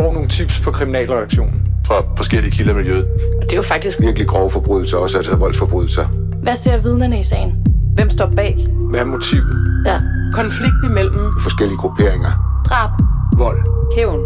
får 0.00 0.12
nogle 0.12 0.28
tips 0.28 0.60
på 0.60 0.70
kriminalredaktionen. 0.70 1.62
Fra 1.86 1.94
forskellige 2.16 2.50
kilder 2.50 2.72
i 2.72 2.76
miljøet. 2.76 3.04
Og 3.38 3.42
det 3.42 3.52
er 3.52 3.56
jo 3.56 3.62
faktisk 3.62 4.00
Virkelig 4.00 4.28
grove 4.28 4.50
forbrydelser, 4.50 4.96
også 4.96 5.16
altså 5.16 5.36
voldsforbrydelser. 5.36 6.04
Hvad 6.42 6.56
ser 6.56 6.82
vidnerne 6.82 7.20
i 7.20 7.22
sagen? 7.22 7.66
Hvem 7.94 8.10
står 8.10 8.32
bag? 8.36 8.66
Hvad 8.90 9.00
er 9.00 9.04
motivet? 9.04 9.82
Ja. 9.86 9.98
Konflikt 10.32 10.74
imellem 10.84 11.32
Forskellige 11.40 11.78
grupperinger. 11.78 12.62
Drab. 12.68 12.90
Vold. 13.38 13.60
Hævn. 13.96 14.20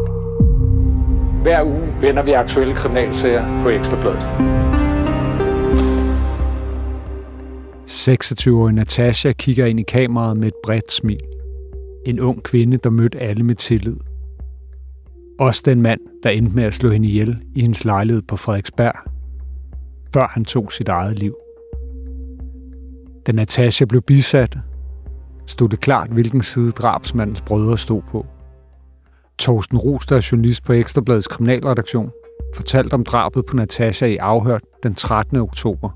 Hver 1.42 1.62
uge 1.62 1.94
vender 2.00 2.22
vi 2.22 2.32
aktuelle 2.32 2.74
kriminalsager 2.74 3.62
på 3.62 3.68
Ekstrabladet. 3.68 4.28
26-årige 7.88 8.74
Natasha 8.74 9.32
kigger 9.32 9.66
ind 9.66 9.80
i 9.80 9.82
kameraet 9.82 10.36
med 10.36 10.46
et 10.46 10.54
bredt 10.64 10.92
smil. 10.92 11.20
En 12.06 12.20
ung 12.20 12.42
kvinde, 12.42 12.76
der 12.76 12.90
mødte 12.90 13.18
alle 13.18 13.42
med 13.42 13.54
tillid. 13.54 13.96
Også 15.38 15.62
den 15.64 15.82
mand, 15.82 16.00
der 16.22 16.30
endte 16.30 16.54
med 16.56 16.64
at 16.64 16.74
slå 16.74 16.90
hende 16.90 17.08
ihjel 17.08 17.42
i 17.54 17.60
hendes 17.60 17.84
lejlighed 17.84 18.22
på 18.22 18.36
Frederiksberg, 18.36 18.94
før 20.14 20.26
han 20.30 20.44
tog 20.44 20.72
sit 20.72 20.88
eget 20.88 21.18
liv. 21.18 21.36
Da 23.26 23.32
Natasha 23.32 23.84
blev 23.84 24.02
bisat, 24.02 24.58
stod 25.46 25.68
det 25.68 25.80
klart, 25.80 26.10
hvilken 26.10 26.42
side 26.42 26.70
drabsmandens 26.70 27.40
brødre 27.40 27.78
stod 27.78 28.02
på. 28.10 28.26
Torsten 29.38 29.78
Rus, 29.78 30.06
der 30.06 30.16
er 30.16 30.28
journalist 30.32 30.64
på 30.64 30.72
Ekstrabladets 30.72 31.28
kriminalredaktion, 31.28 32.10
fortalte 32.54 32.94
om 32.94 33.04
drabet 33.04 33.46
på 33.46 33.56
Natasha 33.56 34.06
i 34.06 34.16
afhørt 34.16 34.62
den 34.82 34.94
13. 34.94 35.36
oktober. 35.36 35.90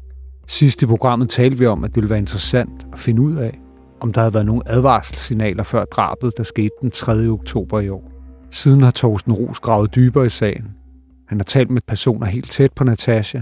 Sidst 0.47 0.83
i 0.83 0.87
programmet 0.87 1.31
talte 1.31 1.59
vi 1.59 1.67
om, 1.67 1.85
at 1.85 1.91
det 1.91 1.97
ville 1.97 2.11
være 2.11 2.19
interessant 2.19 2.87
at 2.93 2.99
finde 2.99 3.23
ud 3.23 3.37
af, 3.37 3.61
om 4.01 4.13
der 4.13 4.21
havde 4.21 4.35
været 4.35 4.47
nogle 4.47 4.63
advarselssignaler 4.67 5.63
før 5.63 5.85
drabet, 5.85 6.33
der 6.37 6.43
skete 6.43 6.71
den 6.81 6.91
3. 6.91 7.27
oktober 7.27 7.81
i 7.81 7.89
år. 7.89 8.18
Siden 8.51 8.83
har 8.83 8.91
Torsten 8.91 9.33
Ros 9.33 9.61
gravet 9.61 9.95
dybere 9.95 10.27
i 10.27 10.29
sagen. 10.29 10.75
Han 11.29 11.39
har 11.39 11.45
talt 11.45 11.71
med 11.71 11.83
personer 11.83 12.27
helt 12.27 12.51
tæt 12.51 12.73
på 12.73 12.85
Natasha, 12.85 13.39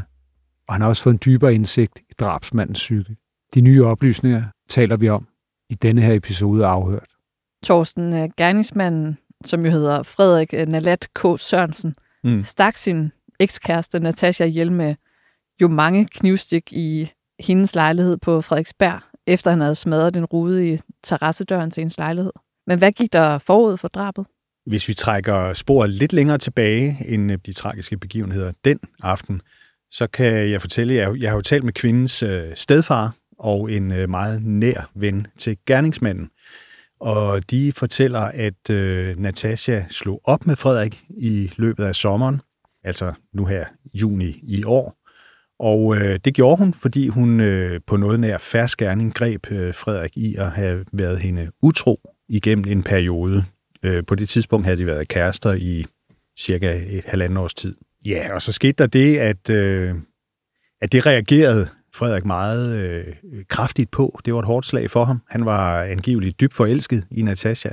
og 0.69 0.75
han 0.75 0.81
har 0.81 0.89
også 0.89 1.03
fået 1.03 1.15
en 1.15 1.21
dybere 1.25 1.55
indsigt 1.55 1.98
i 1.98 2.13
drabsmandens 2.21 2.79
psyke. 2.79 3.17
De 3.55 3.61
nye 3.61 3.85
oplysninger 3.85 4.43
taler 4.69 4.97
vi 4.97 5.09
om 5.09 5.27
i 5.71 5.75
denne 5.75 6.01
her 6.01 6.13
episode 6.15 6.67
af 6.67 6.71
Afhørt. 6.71 7.09
Torsten, 7.65 8.13
øh, 8.13 8.29
gerningsmanden, 8.37 9.19
som 9.45 9.65
jo 9.65 9.71
hedder 9.71 10.03
Frederik 10.03 10.55
øh, 10.55 10.67
Nalat 10.67 11.09
K. 11.15 11.20
Sørensen, 11.39 11.95
Mm. 12.25 12.43
stak 12.43 12.77
sin 12.77 13.13
ekskæreste 13.41 14.01
Natasha 14.01 14.45
ihjel 14.45 14.73
med 14.73 14.95
jo 15.63 15.69
mange 15.69 16.07
knivstik 16.07 16.73
i 16.73 17.11
hendes 17.41 17.75
lejlighed 17.75 18.17
på 18.17 18.41
Frederiksberg, 18.41 19.01
efter 19.27 19.51
han 19.51 19.61
havde 19.61 19.75
smadret 19.75 20.17
en 20.17 20.25
rude 20.25 20.73
i 20.75 20.79
terrassedøren 21.03 21.70
til 21.70 21.81
hendes 21.81 21.98
lejlighed. 21.98 22.33
Men 22.67 22.79
hvad 22.79 22.93
gik 22.93 23.13
der 23.13 23.39
forud 23.39 23.77
for 23.77 23.89
drabet? 23.89 24.27
Hvis 24.67 24.89
vi 24.89 24.95
trækker 24.95 25.53
sporet 25.53 25.91
lidt 25.91 26.12
længere 26.12 26.39
tilbage 26.39 26.97
end 27.06 27.33
øh, 27.33 27.39
de 27.47 27.53
tragiske 27.53 27.98
begivenheder 27.98 28.53
den 28.64 28.78
aften, 29.03 29.41
så 29.91 30.06
kan 30.06 30.50
jeg 30.50 30.61
fortælle, 30.61 30.95
at 30.95 31.00
jeg, 31.00 31.23
jeg 31.23 31.31
har 31.31 31.36
jo 31.36 31.41
talt 31.41 31.64
med 31.64 31.73
kvindens 31.73 32.23
øh, 32.23 32.45
stedfar 32.55 33.14
og 33.39 33.73
en 33.73 33.92
øh, 33.92 34.11
meget 34.11 34.42
nær 34.42 34.91
ven 34.95 35.27
til 35.39 35.56
gerningsmanden. 35.67 36.31
Og 37.00 37.50
de 37.50 37.73
fortæller, 37.73 38.20
at 38.20 38.70
øh, 38.70 39.19
Natasha 39.19 39.84
slog 39.89 40.20
op 40.25 40.47
med 40.47 40.56
Frederik 40.56 41.05
i 41.08 41.53
løbet 41.56 41.84
af 41.84 41.95
sommeren, 41.95 42.41
altså 42.84 43.12
nu 43.34 43.45
her 43.45 43.64
juni 43.95 44.41
i 44.42 44.64
år. 44.64 44.97
Og 45.58 45.97
øh, 45.97 46.19
det 46.25 46.34
gjorde 46.34 46.56
hun, 46.56 46.75
fordi 46.75 47.08
hun 47.08 47.41
øh, 47.41 47.80
på 47.86 47.97
noget 47.97 48.20
nær 48.20 48.39
færdsgerning 48.39 49.14
greb 49.14 49.53
øh, 49.53 49.75
Frederik 49.75 50.17
i 50.17 50.36
at 50.36 50.51
have 50.51 50.84
været 50.92 51.19
hende 51.19 51.51
utro 51.62 52.01
igennem 52.28 52.64
en 52.69 52.83
periode. 52.83 53.45
Øh, 53.87 54.05
på 54.06 54.15
det 54.15 54.29
tidspunkt 54.29 54.67
havde 54.67 54.79
de 54.79 54.87
været 54.87 55.09
kærester 55.09 55.53
i 55.53 55.84
cirka 56.39 56.81
et 56.89 57.05
halvandet 57.05 57.39
års 57.39 57.55
tid. 57.55 57.77
Ja, 58.06 58.34
og 58.34 58.42
så 58.42 58.53
skete 58.53 58.73
der 58.73 58.87
det, 58.87 59.19
at, 59.19 59.51
øh, 59.51 59.95
at 60.81 60.92
det 60.92 61.06
reagerede 61.06 61.69
Frederik 61.95 62.24
meget 62.24 62.77
øh, 62.77 63.14
kraftigt 63.48 63.91
på. 63.91 64.20
Det 64.24 64.35
var 64.35 64.41
et 64.41 64.47
hårdt 64.47 64.67
slag 64.67 64.91
for 64.91 65.05
ham. 65.05 65.20
Han 65.29 65.45
var 65.45 65.83
angiveligt 65.83 66.41
dybt 66.41 66.55
forelsket 66.55 67.07
i 67.11 67.23
Natasha. 67.23 67.70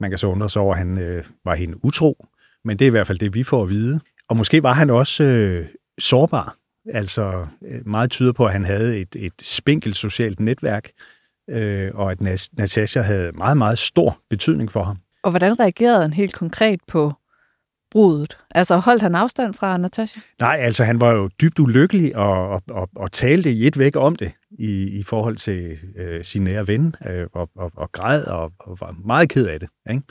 Man 0.00 0.10
kan 0.10 0.18
så 0.18 0.26
undre 0.26 0.50
sig 0.50 0.62
over, 0.62 0.74
at 0.74 0.78
han 0.78 0.98
øh, 0.98 1.24
var 1.44 1.54
hende 1.54 1.84
utro, 1.84 2.26
men 2.64 2.78
det 2.78 2.84
er 2.84 2.86
i 2.86 2.90
hvert 2.90 3.06
fald 3.06 3.18
det, 3.18 3.34
vi 3.34 3.42
får 3.42 3.62
at 3.62 3.68
vide. 3.68 4.00
Og 4.28 4.36
måske 4.36 4.62
var 4.62 4.72
han 4.72 4.90
også 4.90 5.24
øh, 5.24 5.66
sårbar. 5.98 6.56
Altså 6.92 7.46
øh, 7.70 7.86
meget 7.86 8.10
tyder 8.10 8.32
på, 8.32 8.46
at 8.46 8.52
han 8.52 8.64
havde 8.64 8.98
et, 8.98 9.16
et 9.16 9.32
spinkelt 9.40 9.96
socialt 9.96 10.40
netværk, 10.40 10.90
øh, 11.50 11.90
og 11.94 12.10
at 12.10 12.20
Natasha 12.52 13.00
havde 13.00 13.32
meget, 13.32 13.56
meget 13.56 13.78
stor 13.78 14.18
betydning 14.30 14.72
for 14.72 14.84
ham. 14.84 14.96
Og 15.24 15.30
hvordan 15.30 15.60
reagerede 15.60 16.02
han 16.02 16.12
helt 16.12 16.34
konkret 16.34 16.80
på 16.88 17.12
brudet? 17.90 18.38
Altså 18.50 18.76
holdt 18.76 19.02
han 19.02 19.14
afstand 19.14 19.54
fra 19.54 19.76
Natasha? 19.76 20.20
Nej, 20.40 20.56
altså 20.60 20.84
han 20.84 21.00
var 21.00 21.12
jo 21.12 21.28
dybt 21.40 21.58
ulykkelig 21.58 22.16
og, 22.16 22.48
og, 22.48 22.62
og, 22.70 22.88
og 22.96 23.12
talte 23.12 23.52
i 23.52 23.66
et 23.66 23.78
væk 23.78 23.96
om 23.96 24.16
det 24.16 24.32
i, 24.50 24.98
i 24.98 25.02
forhold 25.02 25.36
til 25.36 25.78
øh, 25.96 26.24
sin 26.24 26.44
nære 26.44 26.66
ven 26.66 26.94
øh, 27.08 27.26
og, 27.32 27.50
og, 27.56 27.72
og 27.76 27.92
græd 27.92 28.24
og, 28.24 28.52
og 28.60 28.80
var 28.80 28.96
meget 29.04 29.28
ked 29.28 29.46
af 29.46 29.60
det. 29.60 29.68
Ikke? 29.90 30.02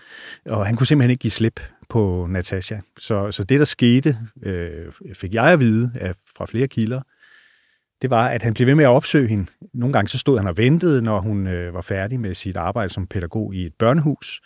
Og 0.50 0.66
han 0.66 0.76
kunne 0.76 0.88
simpelthen 0.88 1.12
ikke 1.12 1.22
give 1.22 1.32
slip 1.32 1.60
på 1.90 2.28
Natasha. 2.30 2.78
Så, 3.00 3.32
så 3.32 3.44
det, 3.44 3.60
der 3.60 3.66
skete, 3.66 4.18
øh, 4.44 4.92
fik 5.14 5.34
jeg 5.34 5.46
at 5.46 5.60
vide 5.60 5.92
af, 5.96 6.14
fra 6.38 6.46
flere 6.46 6.68
kilder, 6.68 7.02
det 8.02 8.10
var, 8.10 8.28
at 8.28 8.42
han 8.44 8.54
blev 8.54 8.68
ved 8.68 8.76
med 8.76 8.86
at 8.86 8.90
opsøge 8.90 9.28
hende. 9.28 9.46
Nogle 9.74 9.94
gange 9.94 10.10
så 10.10 10.18
stod 10.18 10.38
han 10.38 10.48
og 10.48 10.58
ventede, 10.58 11.02
når 11.02 11.22
hun 11.22 11.48
øh, 11.48 11.74
var 11.74 11.82
færdig 11.82 12.20
med 12.20 12.34
sit 12.34 12.58
arbejde 12.58 12.90
som 12.90 13.08
pædagog 13.08 13.56
i 13.56 13.66
et 13.66 13.74
børnehus 13.80 14.42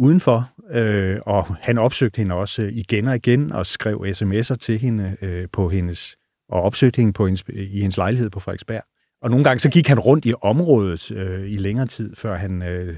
udenfor, 0.00 0.50
øh, 0.70 1.20
og 1.26 1.56
han 1.56 1.78
opsøgte 1.78 2.18
hende 2.18 2.34
også 2.34 2.62
igen 2.72 3.08
og 3.08 3.16
igen 3.16 3.52
og 3.52 3.66
skrev 3.66 4.06
sms'er 4.08 4.56
til 4.56 4.78
hende 4.78 5.16
øh, 5.22 5.48
på 5.52 5.68
hendes, 5.68 6.16
og 6.48 6.62
opsøgte 6.62 6.96
hende 6.96 7.12
på 7.12 7.26
hendes, 7.26 7.44
i 7.48 7.80
hendes 7.80 7.96
lejlighed 7.96 8.30
på 8.30 8.40
Frederiksberg. 8.40 8.82
Og 9.22 9.30
nogle 9.30 9.44
gange 9.44 9.60
så 9.60 9.70
gik 9.70 9.88
han 9.88 9.98
rundt 9.98 10.26
i 10.26 10.34
området 10.42 11.12
øh, 11.12 11.50
i 11.50 11.56
længere 11.56 11.86
tid, 11.86 12.16
før 12.16 12.36
han 12.36 12.62
øh, 12.62 12.96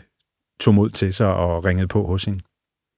tog 0.60 0.74
mod 0.74 0.90
til 0.90 1.14
sig 1.14 1.34
og 1.34 1.64
ringede 1.64 1.88
på 1.88 2.06
hos 2.06 2.24
hende. 2.24 2.40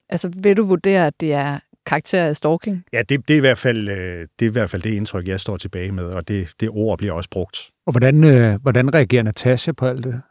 Altså 0.09 0.31
vil 0.42 0.56
du 0.56 0.65
vurdere, 0.65 1.06
at 1.06 1.21
det 1.21 1.32
er 1.32 1.59
karakter 1.86 2.25
af 2.25 2.36
stalking? 2.36 2.84
Ja, 2.92 3.03
det, 3.09 3.28
det, 3.28 3.34
er 3.34 3.38
i 3.38 3.41
hvert 3.41 3.59
fald, 3.59 3.88
øh, 3.88 4.28
det 4.38 4.47
er 4.47 4.50
i 4.50 4.53
hvert 4.53 4.71
fald 4.71 4.82
det 4.82 4.91
indtryk, 4.91 5.28
jeg 5.28 5.41
står 5.41 5.56
tilbage 5.56 5.92
med, 5.92 6.04
og 6.04 6.28
det, 6.28 6.53
det 6.60 6.69
ord 6.72 6.98
bliver 6.98 7.12
også 7.12 7.31
brugt. 7.31 7.71
Og 7.86 7.92
hvordan, 7.92 8.25
øh, 8.25 8.60
hvordan 8.62 8.94
reagerer 8.94 9.22
Natasha 9.22 9.72
på 9.72 9.86
alt 9.86 10.04
det? 10.04 10.22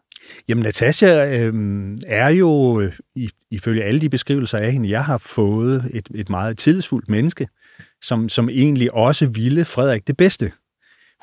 Jamen, 0.47 0.63
Natasha 0.63 1.37
øh, 1.37 1.53
er 2.07 2.29
jo, 2.29 2.81
øh, 2.81 2.93
ifølge 3.51 3.83
alle 3.83 4.01
de 4.01 4.09
beskrivelser 4.09 4.57
af 4.57 4.71
hende, 4.71 4.89
jeg 4.89 5.05
har 5.05 5.17
fået 5.17 5.89
et, 5.93 6.09
et 6.15 6.29
meget 6.29 6.57
tillidsfuldt 6.57 7.09
menneske, 7.09 7.47
som, 8.01 8.29
som 8.29 8.49
egentlig 8.49 8.93
også 8.93 9.27
ville 9.27 9.65
Frederik 9.65 10.07
det 10.07 10.17
bedste. 10.17 10.51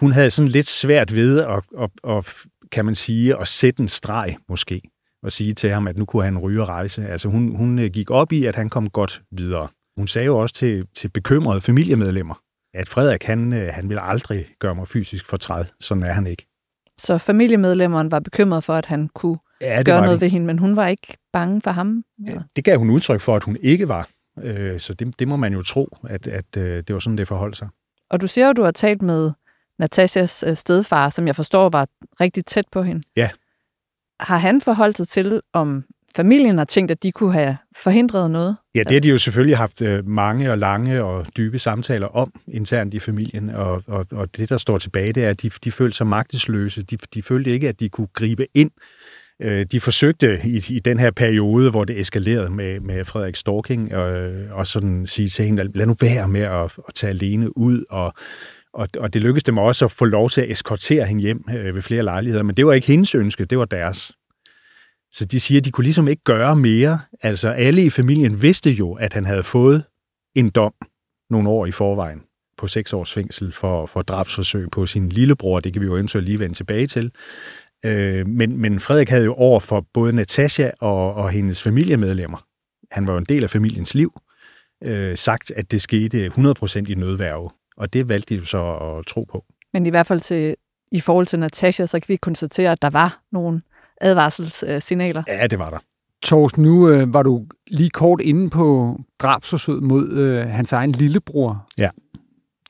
Hun 0.00 0.12
havde 0.12 0.30
sådan 0.30 0.48
lidt 0.48 0.66
svært 0.66 1.14
ved 1.14 1.40
at, 1.40 1.62
at, 1.78 1.90
at, 2.08 2.34
kan 2.72 2.84
man 2.84 2.94
sige, 2.94 3.40
at 3.40 3.48
sætte 3.48 3.80
en 3.80 3.88
streg 3.88 4.36
måske, 4.48 4.82
og 5.22 5.32
sige 5.32 5.52
til 5.52 5.70
ham, 5.70 5.86
at 5.86 5.96
nu 5.96 6.04
kunne 6.04 6.24
han 6.24 6.38
ryge 6.38 6.62
og 6.62 6.68
rejse. 6.68 7.06
Altså 7.06 7.28
hun, 7.28 7.56
hun 7.56 7.78
øh, 7.78 7.90
gik 7.90 8.10
op 8.10 8.32
i, 8.32 8.44
at 8.44 8.56
han 8.56 8.68
kom 8.68 8.90
godt 8.90 9.22
videre. 9.32 9.68
Hun 9.96 10.06
sagde 10.06 10.26
jo 10.26 10.38
også 10.38 10.54
til, 10.54 10.86
til 10.96 11.08
bekymrede 11.08 11.60
familiemedlemmer, 11.60 12.34
at 12.74 12.88
Frederik, 12.88 13.22
han, 13.22 13.52
øh, 13.52 13.72
han 13.72 13.88
ville 13.88 14.02
aldrig 14.02 14.46
gøre 14.58 14.74
mig 14.74 14.88
fysisk 14.88 15.26
fortræd. 15.26 15.64
Sådan 15.80 16.02
er 16.02 16.12
han 16.12 16.26
ikke. 16.26 16.49
Så 17.00 17.18
familiemedlemmerne 17.18 18.10
var 18.10 18.20
bekymret 18.20 18.64
for, 18.64 18.74
at 18.74 18.86
han 18.86 19.08
kunne 19.14 19.38
Ja, 19.60 19.78
det 19.78 19.86
gøre 19.86 20.00
noget 20.02 20.16
de. 20.16 20.20
ved 20.20 20.30
hende, 20.30 20.46
men 20.46 20.58
hun 20.58 20.76
var 20.76 20.86
ikke 20.88 21.16
bange 21.32 21.60
for 21.62 21.70
ham? 21.70 22.04
eller? 22.26 22.42
Det 22.56 22.64
gav 22.64 22.78
hun 22.78 22.90
udtryk 22.90 23.20
for, 23.20 23.36
at 23.36 23.42
hun 23.42 23.56
ikke 23.62 23.88
var. 23.88 24.08
Øh, 24.42 24.80
Så 24.80 24.94
det, 24.94 25.18
det 25.18 25.28
må 25.28 25.36
man 25.36 25.52
jo 25.52 25.62
tro, 25.62 25.96
at, 26.08 26.26
at 26.26 26.56
øh, 26.56 26.76
det 26.76 26.92
var 26.94 26.98
sådan, 26.98 27.18
det 27.18 27.28
forholdt 27.28 27.56
sig. 27.56 27.68
Og 28.10 28.20
du 28.20 28.26
siger 28.26 28.46
jo, 28.46 28.52
du 28.52 28.62
har 28.62 28.70
talt 28.70 29.02
med 29.02 29.30
Natashas 29.78 30.44
øh, 30.48 30.56
stedfar, 30.56 31.10
som 31.10 31.26
jeg 31.26 31.36
forstår 31.36 31.68
var 31.68 31.86
rigtig 32.20 32.44
tæt 32.46 32.64
på 32.72 32.82
hende. 32.82 33.02
Ja. 33.16 33.30
Har 34.20 34.36
han 34.38 34.60
forholdt 34.60 34.96
sig 34.96 35.08
til, 35.08 35.40
om 35.52 35.84
familien 36.16 36.58
har 36.58 36.64
tænkt, 36.64 36.90
at 36.90 37.02
de 37.02 37.12
kunne 37.12 37.32
have 37.32 37.56
forhindret 37.76 38.30
noget? 38.30 38.56
Ja, 38.74 38.80
det 38.80 38.92
har 38.92 39.00
de 39.00 39.08
jo 39.08 39.18
selvfølgelig 39.18 39.56
haft 39.56 39.82
øh, 39.82 40.08
mange 40.08 40.50
og 40.50 40.58
lange 40.58 41.04
og 41.04 41.26
dybe 41.36 41.58
samtaler 41.58 42.06
om 42.06 42.32
internt 42.48 42.94
i 42.94 42.98
familien, 42.98 43.50
og, 43.50 43.82
og, 43.86 44.06
og 44.10 44.36
det, 44.36 44.48
der 44.48 44.56
står 44.56 44.78
tilbage, 44.78 45.12
det 45.12 45.24
er, 45.24 45.30
at 45.30 45.42
de, 45.42 45.50
de 45.64 45.72
følte 45.72 45.96
sig 45.96 46.06
magtesløse. 46.06 46.82
De, 46.82 46.96
de 47.14 47.22
følte 47.22 47.50
ikke, 47.50 47.68
at 47.68 47.80
de 47.80 47.88
kunne 47.88 48.08
gribe 48.14 48.46
ind. 48.54 48.70
Øh, 49.42 49.66
de 49.72 49.80
forsøgte 49.80 50.40
i, 50.44 50.62
i 50.70 50.78
den 50.78 50.98
her 50.98 51.10
periode, 51.10 51.70
hvor 51.70 51.84
det 51.84 52.00
eskalerede 52.00 52.50
med, 52.50 52.80
med 52.80 53.04
Frederik 53.04 53.36
Storking, 53.36 53.94
og, 53.94 54.32
og 54.50 54.66
sådan 54.66 55.06
sige 55.06 55.28
til 55.28 55.44
hende, 55.44 55.70
lad 55.74 55.86
nu 55.86 55.94
være 56.00 56.28
med 56.28 56.40
at, 56.40 56.64
at 56.88 56.94
tage 56.94 57.10
alene 57.10 57.56
ud, 57.58 57.84
og, 57.90 58.12
og, 58.74 58.88
og 58.98 59.14
det 59.14 59.22
lykkedes 59.22 59.44
dem 59.44 59.58
også 59.58 59.84
at 59.84 59.90
få 59.90 60.04
lov 60.04 60.30
til 60.30 60.40
at 60.40 60.50
eskortere 60.50 61.06
hende 61.06 61.22
hjem 61.22 61.44
øh, 61.54 61.74
ved 61.74 61.82
flere 61.82 62.02
lejligheder, 62.02 62.42
men 62.42 62.56
det 62.56 62.66
var 62.66 62.72
ikke 62.72 62.86
hendes 62.86 63.14
ønske, 63.14 63.44
det 63.44 63.58
var 63.58 63.64
deres. 63.64 64.12
Så 65.12 65.24
de 65.24 65.40
siger, 65.40 65.60
at 65.60 65.64
de 65.64 65.70
kunne 65.70 65.84
ligesom 65.84 66.08
ikke 66.08 66.24
gøre 66.24 66.56
mere. 66.56 67.00
Altså 67.22 67.48
alle 67.48 67.84
i 67.84 67.90
familien 67.90 68.42
vidste 68.42 68.70
jo, 68.70 68.92
at 68.92 69.12
han 69.12 69.24
havde 69.24 69.42
fået 69.42 69.84
en 70.34 70.50
dom 70.50 70.72
nogle 71.30 71.48
år 71.48 71.66
i 71.66 71.72
forvejen 71.72 72.22
på 72.58 72.66
seks 72.66 72.92
års 72.92 73.12
fængsel 73.12 73.52
for, 73.52 73.86
for 73.86 74.02
drabsforsøg 74.02 74.70
på 74.70 74.86
sin 74.86 75.08
lillebror. 75.08 75.60
Det 75.60 75.72
kan 75.72 75.82
vi 75.82 75.86
jo 75.86 75.94
eventuelt 75.94 76.26
lige 76.26 76.38
vende 76.38 76.54
tilbage 76.54 76.86
til. 76.86 77.12
Øh, 77.84 78.26
men, 78.26 78.58
men 78.58 78.80
Frederik 78.80 79.08
havde 79.08 79.24
jo 79.24 79.34
over 79.34 79.60
for 79.60 79.86
både 79.94 80.12
Natasha 80.12 80.70
og, 80.80 81.14
og 81.14 81.30
hendes 81.30 81.62
familiemedlemmer. 81.62 82.46
Han 82.90 83.06
var 83.06 83.12
jo 83.12 83.18
en 83.18 83.24
del 83.24 83.44
af 83.44 83.50
familiens 83.50 83.94
liv. 83.94 84.20
øh, 84.84 85.16
sagt, 85.18 85.50
at 85.50 85.70
det 85.70 85.82
skete 85.82 86.26
100% 86.26 86.90
i 86.90 86.94
nødværve. 86.94 87.50
Og 87.76 87.92
det 87.92 88.08
valgte 88.08 88.34
de 88.34 88.38
jo 88.38 88.44
så 88.44 88.74
at 88.76 89.06
tro 89.06 89.24
på. 89.24 89.44
Men 89.72 89.86
i 89.86 89.90
hvert 89.90 90.06
fald 90.06 90.20
til, 90.20 90.56
i 90.92 91.00
forhold 91.00 91.26
til 91.26 91.38
Natasha, 91.38 91.86
så 91.86 92.00
kan 92.00 92.08
vi 92.08 92.16
konstatere, 92.16 92.72
at 92.72 92.82
der 92.82 92.90
var 92.90 93.22
nogle 93.32 93.62
advarselssignaler. 94.00 95.22
Ja, 95.28 95.46
det 95.46 95.58
var 95.58 95.70
der. 95.70 95.78
Torsten, 96.22 96.62
nu 96.62 96.88
øh, 96.88 97.14
var 97.14 97.22
du 97.22 97.46
lige 97.66 97.90
kort 97.90 98.20
inde 98.20 98.50
på 98.50 98.96
drabsforsøget 99.18 99.82
mod 99.82 100.08
øh, 100.08 100.46
hans 100.46 100.72
egen 100.72 100.92
lillebror 100.92 101.66
Ja. 101.78 101.88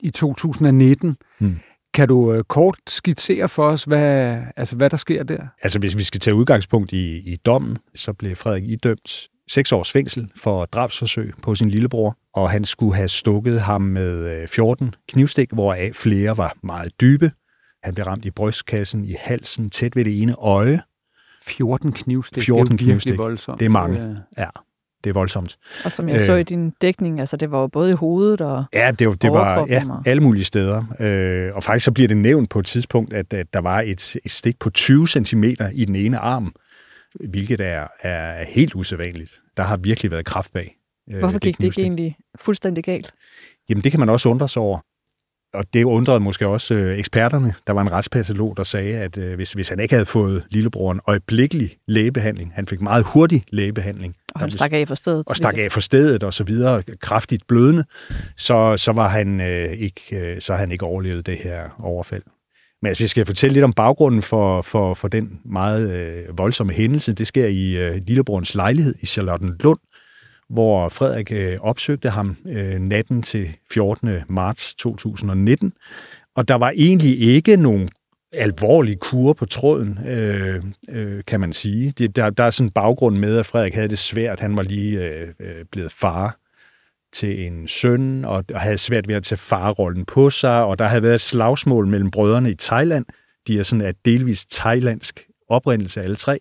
i 0.01 0.09
2019. 0.09 1.17
Hmm. 1.39 1.59
Kan 1.93 2.07
du 2.07 2.33
øh, 2.33 2.43
kort 2.43 2.77
skitsere 2.87 3.49
for 3.49 3.67
os, 3.67 3.83
hvad, 3.83 4.37
altså, 4.57 4.75
hvad 4.75 4.89
der 4.89 4.97
sker 4.97 5.23
der? 5.23 5.37
Altså, 5.63 5.79
hvis 5.79 5.97
vi 5.97 6.03
skal 6.03 6.19
tage 6.19 6.35
udgangspunkt 6.35 6.91
i, 6.93 7.17
i 7.17 7.35
dommen, 7.35 7.77
så 7.95 8.13
blev 8.13 8.35
Frederik 8.35 8.63
idømt 8.63 9.27
seks 9.49 9.71
års 9.71 9.91
fængsel 9.91 10.31
for 10.37 10.65
drabsforsøg 10.65 11.33
på 11.41 11.55
sin 11.55 11.69
lillebror, 11.69 12.17
og 12.33 12.49
han 12.49 12.65
skulle 12.65 12.95
have 12.95 13.07
stukket 13.07 13.61
ham 13.61 13.81
med 13.81 14.41
øh, 14.41 14.47
14 14.47 14.95
knivstik, 15.09 15.49
hvoraf 15.53 15.91
flere 15.95 16.37
var 16.37 16.53
meget 16.63 17.01
dybe. 17.01 17.31
Han 17.83 17.93
blev 17.95 18.05
ramt 18.05 18.25
i 18.25 18.31
brystkassen, 18.31 19.05
i 19.05 19.15
halsen, 19.19 19.69
tæt 19.69 19.95
ved 19.95 20.05
det 20.05 20.21
ene 20.21 20.35
øje. 20.35 20.81
14 21.45 21.91
knivstik. 21.91 22.43
14 22.43 22.77
det 22.77 22.83
er 22.83 22.85
knivstik. 22.85 23.17
voldsomt. 23.17 23.59
Det 23.59 23.65
er 23.65 23.69
mange. 23.69 24.17
Ja, 24.37 24.47
det 25.03 25.09
er 25.09 25.13
voldsomt. 25.13 25.57
Og 25.85 25.91
som 25.91 26.09
jeg 26.09 26.21
så 26.21 26.33
Øh. 26.33 26.39
i 26.39 26.43
din 26.43 26.69
dækning, 26.81 27.19
altså 27.19 27.37
det 27.37 27.51
var 27.51 27.59
jo 27.61 27.67
både 27.67 27.89
i 27.91 27.93
hovedet 27.93 28.41
og... 28.41 28.63
Ja, 28.73 28.91
det, 28.99 29.07
var- 29.07 29.13
det 29.13 29.31
var 29.31 29.65
ja, 29.69 29.83
alle 30.05 30.23
mulige 30.23 30.43
steder. 30.43 30.83
Øh, 30.99 31.55
og 31.55 31.63
faktisk 31.63 31.85
så 31.85 31.91
bliver 31.91 32.07
det 32.07 32.17
nævnt 32.17 32.49
på 32.49 32.59
et 32.59 32.65
tidspunkt, 32.65 33.13
at, 33.13 33.33
at 33.33 33.53
der 33.53 33.59
var 33.61 33.81
et, 33.81 34.15
et 34.25 34.31
stik 34.31 34.59
på 34.59 34.69
20 34.69 35.07
cm 35.07 35.43
i 35.73 35.85
den 35.85 35.95
ene 35.95 36.17
arm, 36.17 36.53
hvilket 37.29 37.59
er, 37.61 37.87
er 38.01 38.43
helt 38.45 38.75
usædvanligt. 38.75 39.39
Der 39.57 39.63
har 39.63 39.77
virkelig 39.77 40.11
været 40.11 40.25
kraft 40.25 40.53
bag. 40.53 40.75
øh, 41.11 41.19
Hvorfor 41.19 41.39
gik 41.39 41.41
det 41.41 41.47
ikke 41.47 41.57
knivstik. 41.57 41.83
egentlig 41.83 42.15
fuldstændig 42.39 42.83
galt? 42.83 43.13
Jamen, 43.69 43.83
det 43.83 43.91
kan 43.91 43.99
man 43.99 44.09
også 44.09 44.29
undre 44.29 44.49
sig 44.49 44.61
over. 44.61 44.79
Og 45.53 45.65
det 45.73 45.83
undrede 45.83 46.19
måske 46.19 46.47
også 46.47 46.73
øh, 46.73 46.99
eksperterne. 46.99 47.53
Der 47.67 47.73
var 47.73 47.81
en 47.81 47.91
retspatolog, 47.91 48.57
der 48.57 48.63
sagde, 48.63 48.97
at 48.97 49.17
øh, 49.17 49.35
hvis, 49.35 49.51
hvis 49.51 49.69
han 49.69 49.79
ikke 49.79 49.93
havde 49.93 50.05
fået 50.05 50.43
lillebroren 50.51 50.99
øjeblikkelig 51.07 51.77
lægebehandling, 51.87 52.51
han 52.55 52.67
fik 52.67 52.81
meget 52.81 53.05
hurtig 53.07 53.43
lægebehandling, 53.51 54.15
Og 54.35 54.39
han 54.39 54.51
stak 54.51 54.73
af 54.73 54.87
for 54.87 54.95
stedet. 54.95 55.27
og 55.27 55.37
stak 55.37 55.57
af 55.57 55.71
for 55.71 55.79
stedet 55.79 56.23
og 56.23 56.33
så 56.33 56.43
videre, 56.43 56.83
kraftigt 57.01 57.47
blødende, 57.47 57.83
så, 58.37 58.77
så 58.77 58.91
var 58.91 59.07
han 59.07 59.41
øh, 59.41 59.71
ikke, 59.71 60.01
øh, 60.11 60.41
så 60.41 60.53
han 60.53 60.71
ikke 60.71 60.85
overlevet 60.85 61.25
det 61.25 61.37
her 61.37 61.61
overfald. 61.83 62.23
Men 62.81 62.87
altså, 62.87 63.03
jeg 63.03 63.09
skal 63.09 63.25
fortælle 63.25 63.53
lidt 63.53 63.63
om 63.63 63.73
baggrunden 63.73 64.21
for, 64.21 64.61
for, 64.61 64.93
for 64.93 65.07
den 65.07 65.39
meget 65.45 65.91
øh, 65.91 66.37
voldsomme 66.37 66.73
hændelse. 66.73 67.13
Det 67.13 67.27
sker 67.27 67.45
i 67.45 67.77
øh, 67.77 68.01
Lillebrorens 68.07 68.55
lejlighed 68.55 68.95
i 69.01 69.05
Charlottenlund, 69.05 69.79
hvor 70.51 70.89
Frederik 70.89 71.31
øh, 71.31 71.57
opsøgte 71.61 72.09
ham 72.09 72.37
øh, 72.45 72.79
natten 72.79 73.21
til 73.21 73.55
14. 73.71 74.09
marts 74.29 74.75
2019. 74.75 75.73
Og 76.35 76.47
der 76.47 76.55
var 76.55 76.73
egentlig 76.75 77.19
ikke 77.19 77.57
nogen 77.57 77.89
alvorlig 78.31 78.99
kur 78.99 79.33
på 79.33 79.45
tråden, 79.45 79.99
øh, 80.07 80.63
øh, 80.89 81.23
kan 81.27 81.39
man 81.39 81.53
sige. 81.53 81.91
Det, 81.91 82.15
der, 82.15 82.29
der 82.29 82.43
er 82.43 82.49
sådan 82.49 82.67
en 82.67 82.71
baggrund 82.71 83.17
med, 83.17 83.37
at 83.37 83.45
Frederik 83.45 83.73
havde 83.73 83.87
det 83.87 83.99
svært. 83.99 84.39
Han 84.39 84.57
var 84.57 84.63
lige 84.63 84.99
øh, 84.99 85.27
øh, 85.39 85.65
blevet 85.71 85.91
far 85.91 86.37
til 87.13 87.47
en 87.47 87.67
søn, 87.67 88.25
og, 88.25 88.43
og 88.53 88.61
havde 88.61 88.77
svært 88.77 89.07
ved 89.07 89.15
at 89.15 89.23
tage 89.23 89.39
farrollen 89.39 90.05
på 90.05 90.29
sig, 90.29 90.63
og 90.63 90.79
der 90.79 90.85
havde 90.85 91.03
været 91.03 91.15
et 91.15 91.21
slagsmål 91.21 91.87
mellem 91.87 92.11
brødrene 92.11 92.51
i 92.51 92.55
Thailand. 92.55 93.05
De 93.47 93.59
er 93.59 93.63
sådan 93.63 93.85
af 93.85 93.93
delvis 94.05 94.45
thailandsk 94.45 95.27
oprindelse, 95.49 96.01
alle 96.01 96.15
tre. 96.15 96.39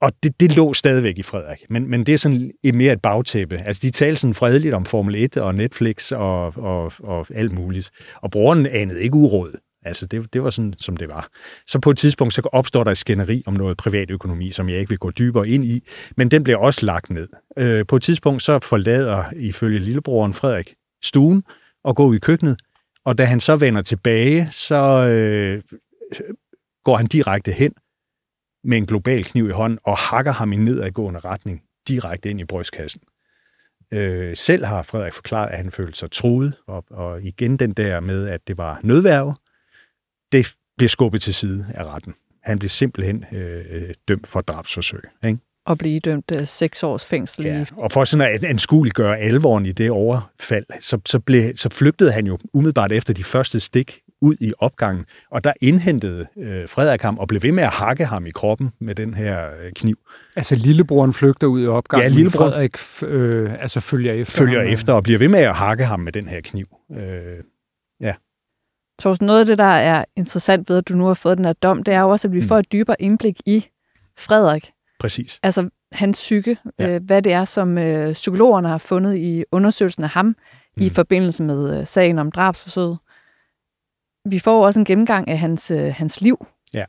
Og 0.00 0.12
det, 0.22 0.40
det 0.40 0.56
lå 0.56 0.74
stadigvæk 0.74 1.18
i 1.18 1.22
Frederik. 1.22 1.70
Men, 1.70 1.90
men 1.90 2.06
det 2.06 2.14
er 2.14 2.18
sådan 2.18 2.52
mere 2.74 2.92
et 2.92 3.02
bagtæppe. 3.02 3.56
Altså, 3.56 3.80
de 3.82 3.90
talte 3.90 4.20
sådan 4.20 4.34
fredeligt 4.34 4.74
om 4.74 4.84
Formel 4.84 5.14
1 5.14 5.36
og 5.36 5.54
Netflix 5.54 6.12
og, 6.12 6.56
og, 6.56 6.92
og 6.98 7.26
alt 7.34 7.52
muligt. 7.52 7.90
Og 8.14 8.30
broren 8.30 8.66
anede 8.66 9.02
ikke 9.02 9.14
uråd. 9.14 9.58
Altså, 9.84 10.06
det, 10.06 10.32
det 10.32 10.42
var 10.42 10.50
sådan, 10.50 10.74
som 10.78 10.96
det 10.96 11.08
var. 11.08 11.28
Så 11.66 11.78
på 11.78 11.90
et 11.90 11.98
tidspunkt, 11.98 12.34
så 12.34 12.48
opstår 12.52 12.84
der 12.84 12.90
et 12.90 12.98
skænderi 12.98 13.42
om 13.46 13.54
noget 13.54 13.76
privatøkonomi, 13.76 14.50
som 14.50 14.68
jeg 14.68 14.78
ikke 14.78 14.88
vil 14.88 14.98
gå 14.98 15.10
dybere 15.10 15.48
ind 15.48 15.64
i, 15.64 15.82
men 16.16 16.30
den 16.30 16.44
bliver 16.44 16.58
også 16.58 16.86
lagt 16.86 17.10
ned. 17.10 17.28
Øh, 17.58 17.86
på 17.86 17.96
et 17.96 18.02
tidspunkt, 18.02 18.42
så 18.42 18.58
forlader 18.62 19.24
ifølge 19.36 19.78
lillebroren 19.78 20.34
Frederik 20.34 20.74
stuen 21.02 21.42
og 21.84 21.96
går 21.96 22.06
ud 22.06 22.16
i 22.16 22.18
køkkenet, 22.18 22.60
og 23.04 23.18
da 23.18 23.24
han 23.24 23.40
så 23.40 23.56
vender 23.56 23.82
tilbage, 23.82 24.48
så 24.50 25.08
øh, 25.08 25.62
går 26.84 26.96
han 26.96 27.06
direkte 27.06 27.52
hen 27.52 27.72
med 28.64 28.76
en 28.76 28.86
global 28.86 29.24
kniv 29.24 29.48
i 29.48 29.52
hånden 29.52 29.78
og 29.84 29.96
hakker 29.96 30.32
ham 30.32 30.52
i 30.52 30.56
nedadgående 30.56 31.20
retning 31.20 31.62
direkte 31.88 32.30
ind 32.30 32.40
i 32.40 32.44
brystkassen. 32.44 33.00
Øh, 33.92 34.36
selv 34.36 34.64
har 34.64 34.82
Frederik 34.82 35.12
forklaret, 35.12 35.50
at 35.50 35.56
han 35.56 35.70
følte 35.70 35.98
sig 35.98 36.10
truet, 36.10 36.54
og, 36.66 36.84
og 36.90 37.22
igen 37.22 37.56
den 37.56 37.72
der 37.72 38.00
med, 38.00 38.28
at 38.28 38.48
det 38.48 38.58
var 38.58 38.80
nødværve, 38.82 39.34
det 40.32 40.54
blev 40.76 40.88
skubbet 40.88 41.22
til 41.22 41.34
side 41.34 41.66
af 41.74 41.84
retten. 41.84 42.14
Han 42.42 42.58
blev 42.58 42.68
simpelthen 42.68 43.24
øh, 43.32 43.64
øh, 43.70 43.94
dømt 44.08 44.26
for 44.26 44.40
drabsforsøg. 44.40 45.02
Ikke? 45.24 45.38
Og 45.66 45.78
blive 45.78 46.00
dømt 46.00 46.32
øh, 46.34 46.46
seks 46.46 46.82
års 46.82 47.04
fængsel 47.04 47.44
Ja, 47.44 47.64
og 47.76 47.92
for 47.92 48.04
sådan 48.04 48.34
at 48.34 48.44
anskueliggøre 48.44 49.18
alvoren 49.18 49.66
i 49.66 49.72
det 49.72 49.90
overfald, 49.90 50.64
så, 50.80 51.00
så, 51.06 51.18
blev, 51.18 51.56
så 51.56 51.68
flygtede 51.70 52.12
han 52.12 52.26
jo 52.26 52.38
umiddelbart 52.52 52.92
efter 52.92 53.14
de 53.14 53.24
første 53.24 53.60
stik 53.60 54.00
ud 54.20 54.36
i 54.40 54.52
opgangen, 54.58 55.04
og 55.30 55.44
der 55.44 55.52
indhentede 55.60 56.26
øh, 56.38 56.68
Frederik 56.68 57.02
ham 57.02 57.18
og 57.18 57.28
blev 57.28 57.42
ved 57.42 57.52
med 57.52 57.62
at 57.64 57.70
hakke 57.72 58.04
ham 58.04 58.26
i 58.26 58.30
kroppen 58.30 58.70
med 58.80 58.94
den 58.94 59.14
her 59.14 59.46
øh, 59.46 59.72
kniv. 59.72 59.96
Altså 60.36 60.54
lillebroren 60.56 61.12
flygter 61.12 61.46
ud 61.46 61.62
i 61.62 61.66
opgangen, 61.66 62.02
Ja, 62.12 62.14
men 62.18 62.26
lillebroren- 62.26 62.36
Frederik 62.52 62.76
øh, 63.02 63.62
altså 63.62 63.80
følger 63.80 64.12
efter 64.12 64.38
Følger 64.38 64.58
ham, 64.58 64.66
øh. 64.66 64.72
efter 64.72 64.92
og 64.92 65.02
bliver 65.02 65.18
ved 65.18 65.28
med 65.28 65.38
at 65.40 65.54
hakke 65.54 65.84
ham 65.84 66.00
med 66.00 66.12
den 66.12 66.28
her 66.28 66.40
kniv. 66.40 66.66
Øh, 66.96 67.42
Torsten, 69.00 69.26
noget 69.26 69.40
af 69.40 69.46
det, 69.46 69.58
der 69.58 69.64
er 69.64 70.04
interessant 70.16 70.68
ved, 70.70 70.76
at 70.78 70.88
du 70.88 70.94
nu 70.96 71.06
har 71.06 71.14
fået 71.14 71.36
den 71.36 71.44
her 71.44 71.52
dom, 71.52 71.82
det 71.82 71.94
er 71.94 72.00
jo 72.00 72.08
også, 72.08 72.28
at 72.28 72.32
vi 72.32 72.40
Mm. 72.40 72.46
får 72.46 72.58
et 72.58 72.72
dybere 72.72 72.96
indblik 73.02 73.40
i 73.46 73.66
Frederik. 74.18 74.70
præcis. 75.00 75.40
Altså 75.42 75.68
hans 75.92 76.16
psyke, 76.18 76.58
Ja. 76.78 76.86
ja. 76.88 76.94
øh, 76.94 77.00
hvad 77.04 77.22
det 77.22 77.32
er, 77.32 77.44
som 77.44 77.78
øh, 77.78 78.12
psykologerne 78.12 78.68
har 78.68 78.78
fundet 78.78 79.16
i 79.16 79.44
undersøgelsen 79.52 80.04
af 80.04 80.10
ham 80.10 80.26
mm. 80.26 80.34
i 80.76 80.88
forbindelse 80.90 81.42
med 81.42 81.80
øh, 81.80 81.86
sagen 81.86 82.18
om 82.18 82.30
drabsforsøget. 82.32 82.98
Vi 84.28 84.38
får 84.38 84.66
også 84.66 84.80
en 84.80 84.84
gennemgang 84.84 85.28
af 85.28 85.38
hans, 85.38 85.70
øh, 85.70 85.94
hans 85.96 86.20
liv. 86.20 86.46
Ja. 86.74 86.84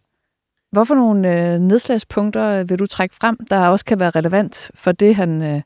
Hvorfor 0.71 0.95
nogle 0.95 1.53
øh, 1.53 1.59
nedslagspunkter 1.59 2.59
øh, 2.59 2.69
vil 2.69 2.79
du 2.79 2.85
trække 2.85 3.15
frem, 3.15 3.37
der 3.49 3.67
også 3.67 3.85
kan 3.85 3.99
være 3.99 4.09
relevant 4.09 4.71
for 4.75 4.91
det, 4.91 5.15
han 5.15 5.41
øh, 5.41 5.61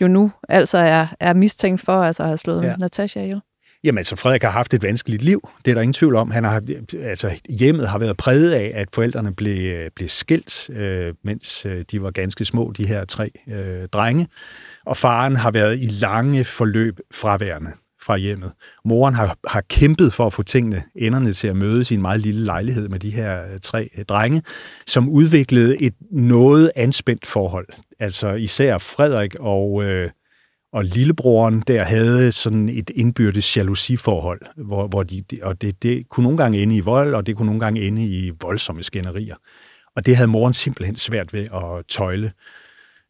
jo 0.00 0.08
nu 0.08 0.32
altså 0.48 0.78
er, 0.78 1.06
er 1.20 1.34
mistænkt 1.34 1.80
for, 1.80 1.92
altså 1.92 2.22
at 2.22 2.28
have 2.28 2.36
slået 2.36 2.64
Ja. 2.64 2.76
Natasha 2.76 3.20
ihjel? 3.20 3.40
Jamen, 3.84 3.98
altså 3.98 4.16
Frederik 4.16 4.42
har 4.42 4.50
haft 4.50 4.74
et 4.74 4.82
vanskeligt 4.82 5.22
liv. 5.22 5.48
Det 5.64 5.70
er 5.70 5.74
der 5.74 5.80
ingen 5.80 5.92
tvivl 5.92 6.16
om. 6.16 6.30
Han 6.30 6.44
har, 6.44 6.62
altså, 7.02 7.40
hjemmet 7.48 7.88
har 7.88 7.98
været 7.98 8.16
præget 8.16 8.52
af, 8.52 8.72
at 8.74 8.88
forældrene 8.94 9.34
blev, 9.34 9.90
blev 9.96 10.08
skilt, 10.08 10.70
øh, 10.70 11.14
mens 11.24 11.66
øh, 11.66 11.84
de 11.90 12.02
var 12.02 12.10
ganske 12.10 12.44
små, 12.44 12.72
de 12.76 12.86
her 12.86 13.04
tre 13.04 13.30
øh, 13.48 13.88
drenge. 13.88 14.28
Og 14.86 14.96
faren 14.96 15.36
har 15.36 15.50
været 15.50 15.78
i 15.78 15.86
lange 15.86 16.44
forløb 16.44 17.00
fraværende 17.14 17.70
fra 18.08 18.16
hjemmet. 18.16 18.52
Moren 18.84 19.14
har, 19.14 19.36
har 19.48 19.60
kæmpet 19.60 20.12
for 20.12 20.26
at 20.26 20.32
få 20.32 20.42
tingene, 20.42 20.82
enderne 20.96 21.32
til 21.32 21.48
at 21.48 21.56
mødes 21.56 21.90
i 21.90 21.94
en 21.94 22.02
meget 22.02 22.20
lille 22.20 22.44
lejlighed 22.44 22.88
med 22.88 22.98
de 22.98 23.10
her 23.10 23.52
øh, 23.52 23.60
tre 23.62 23.88
øh, 23.98 24.04
drenge, 24.04 24.42
som 24.86 25.08
udviklede 25.08 25.82
et 25.82 25.94
noget 26.10 26.70
anspændt 26.76 27.26
forhold. 27.26 27.66
Altså 27.98 28.28
især 28.32 28.78
Frederik 28.78 29.34
og... 29.40 29.84
Øh, 29.84 30.10
og 30.72 30.84
lillebroren 30.84 31.60
der 31.66 31.84
havde 31.84 32.32
sådan 32.32 32.68
et 32.68 32.90
indbyrdes 32.94 33.56
jalousiforhold, 33.56 34.40
hvor, 34.56 34.86
hvor 34.86 35.02
de, 35.02 35.22
og 35.42 35.62
det, 35.62 35.82
det 35.82 36.08
kunne 36.08 36.24
nogle 36.24 36.38
gange 36.38 36.62
ende 36.62 36.76
i 36.76 36.80
vold, 36.80 37.14
og 37.14 37.26
det 37.26 37.36
kunne 37.36 37.46
nogle 37.46 37.60
gange 37.60 37.86
ende 37.86 38.04
i 38.04 38.32
voldsomme 38.42 38.82
skænderier. 38.82 39.36
Og 39.96 40.06
det 40.06 40.16
havde 40.16 40.28
moren 40.28 40.52
simpelthen 40.52 40.96
svært 40.96 41.32
ved 41.32 41.46
at 41.54 41.86
tøjle. 41.88 42.32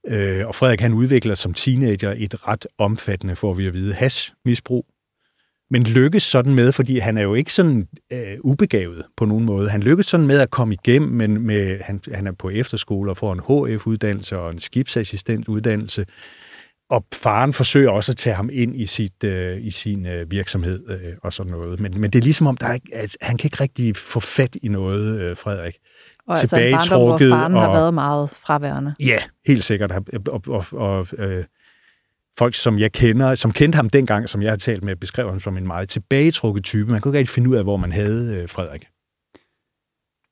Øh, 0.08 0.46
og 0.46 0.54
Frederik 0.54 0.80
han 0.80 0.92
udvikler 0.94 1.34
som 1.34 1.54
teenager 1.54 2.14
et 2.16 2.48
ret 2.48 2.66
omfattende, 2.78 3.36
får 3.36 3.54
vi 3.54 3.66
at 3.66 3.74
vide, 3.74 3.94
hasmisbrug. 3.94 4.86
Men 5.70 5.82
lykkes 5.82 6.22
sådan 6.22 6.54
med, 6.54 6.72
fordi 6.72 6.98
han 6.98 7.18
er 7.18 7.22
jo 7.22 7.34
ikke 7.34 7.52
sådan 7.52 7.88
øh, 8.12 8.36
ubegavet 8.44 9.04
på 9.16 9.24
nogen 9.24 9.44
måde. 9.44 9.70
Han 9.70 9.80
lykkes 9.82 10.06
sådan 10.06 10.26
med 10.26 10.38
at 10.38 10.50
komme 10.50 10.74
igennem, 10.74 11.10
men 11.10 11.40
med, 11.46 11.80
han, 11.80 12.00
han 12.14 12.26
er 12.26 12.32
på 12.32 12.48
efterskole 12.50 13.10
og 13.10 13.16
får 13.16 13.32
en 13.32 13.40
HF-uddannelse 13.76 14.38
og 14.38 14.50
en 14.50 14.58
skibsassistentuddannelse. 14.58 16.06
Og 16.90 17.04
faren 17.14 17.52
forsøger 17.52 17.90
også 17.90 18.12
at 18.12 18.16
tage 18.16 18.36
ham 18.36 18.50
ind 18.52 18.76
i, 18.76 18.86
sit, 18.86 19.24
øh, 19.24 19.58
i 19.66 19.70
sin 19.70 20.06
øh, 20.06 20.30
virksomhed 20.30 20.90
øh, 20.90 21.12
og 21.22 21.32
sådan 21.32 21.52
noget. 21.52 21.80
Men, 21.80 22.00
men 22.00 22.10
det 22.10 22.18
er 22.18 22.22
ligesom 22.22 22.46
om, 22.46 22.56
der 22.56 22.66
er, 22.66 22.74
ikke- 22.74 22.94
altså, 22.94 23.18
han 23.20 23.36
kan 23.36 23.46
ikke 23.46 23.60
rigtig 23.62 23.96
få 23.96 24.20
fat 24.20 24.56
i 24.62 24.68
noget, 24.68 25.20
øh, 25.20 25.36
Frederik. 25.36 25.74
Og 26.28 26.38
altså 26.38 26.56
en 26.56 26.72
barndom, 26.72 27.00
hvor 27.02 27.18
Tilbagetrukket 27.18 27.30
faren 27.30 27.52
har 27.52 27.66
og- 27.68 27.74
været 27.74 27.94
meget 27.94 28.30
fraværende. 28.30 28.94
Ja, 29.00 29.18
helt 29.46 29.64
sikkert. 29.64 29.92
Og, 29.92 30.02
og, 30.28 30.42
og, 30.48 30.64
og 30.72 31.06
øh, 31.18 31.44
folk, 32.38 32.54
som 32.54 32.78
jeg 32.78 32.92
kender, 32.92 33.34
som 33.34 33.52
kendte 33.52 33.76
ham 33.76 33.90
dengang, 33.90 34.28
som 34.28 34.42
jeg 34.42 34.50
har 34.50 34.56
talt 34.56 34.84
med, 34.84 34.96
beskrev 34.96 35.28
ham 35.28 35.40
som 35.40 35.56
en 35.56 35.66
meget 35.66 35.88
tilbagetrukket 35.88 36.64
type. 36.64 36.90
Man 36.92 37.00
kunne 37.00 37.10
ikke 37.10 37.18
rigtig 37.18 37.34
finde 37.34 37.50
ud 37.50 37.54
af, 37.54 37.62
hvor 37.62 37.76
man 37.76 37.92
havde 37.92 38.34
øh, 38.36 38.48
Frederik. 38.48 38.84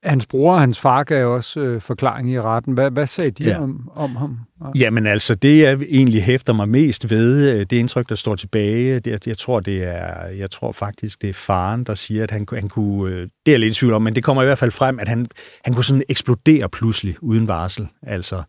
Hans 0.06 0.26
bror 0.26 0.52
og 0.54 0.60
hans 0.60 0.80
far 0.80 1.04
gav 1.04 1.28
også 1.28 1.60
øh, 1.60 1.80
forklaring 1.80 2.30
i 2.32 2.40
retten. 2.40 2.74
Hvad, 2.74 2.90
hvad 2.90 3.06
sagde 3.06 3.30
de 3.30 3.44
Ja. 3.44 3.62
om, 3.62 3.90
om 3.94 4.16
ham? 4.16 4.38
Jamen 4.74 5.06
altså, 5.06 5.34
det 5.34 5.60
jeg 5.60 5.78
egentlig 5.88 6.22
hæfter 6.22 6.52
mig 6.52 6.68
mest 6.68 7.10
ved, 7.10 7.52
øh, 7.52 7.60
det 7.60 7.72
indtryk, 7.72 8.08
der 8.08 8.14
står 8.14 8.34
tilbage, 8.34 9.00
det, 9.00 9.26
jeg, 9.26 9.38
tror, 9.38 9.60
det 9.60 9.84
er, 9.84 10.26
jeg 10.26 10.50
tror 10.50 10.72
faktisk, 10.72 11.22
det 11.22 11.28
er 11.30 11.34
faren, 11.34 11.84
der 11.84 11.94
siger, 11.94 12.22
at 12.22 12.30
han, 12.30 12.46
han 12.52 12.68
kunne, 12.68 13.12
øh, 13.14 13.20
det 13.20 13.28
er 13.46 13.52
jeg 13.52 13.60
lidt 13.60 13.76
i 13.76 13.80
tvivl 13.80 13.92
om, 13.92 14.02
men 14.02 14.14
det 14.14 14.24
kommer 14.24 14.42
i 14.42 14.46
hvert 14.46 14.58
fald 14.58 14.70
frem, 14.70 14.98
at 14.98 15.08
han, 15.08 15.26
han 15.64 15.74
kunne 15.74 15.84
sådan 15.84 16.02
eksplodere 16.08 16.68
pludselig 16.68 17.16
uden 17.22 17.48
varsel. 17.48 17.88
Altså 18.02 18.42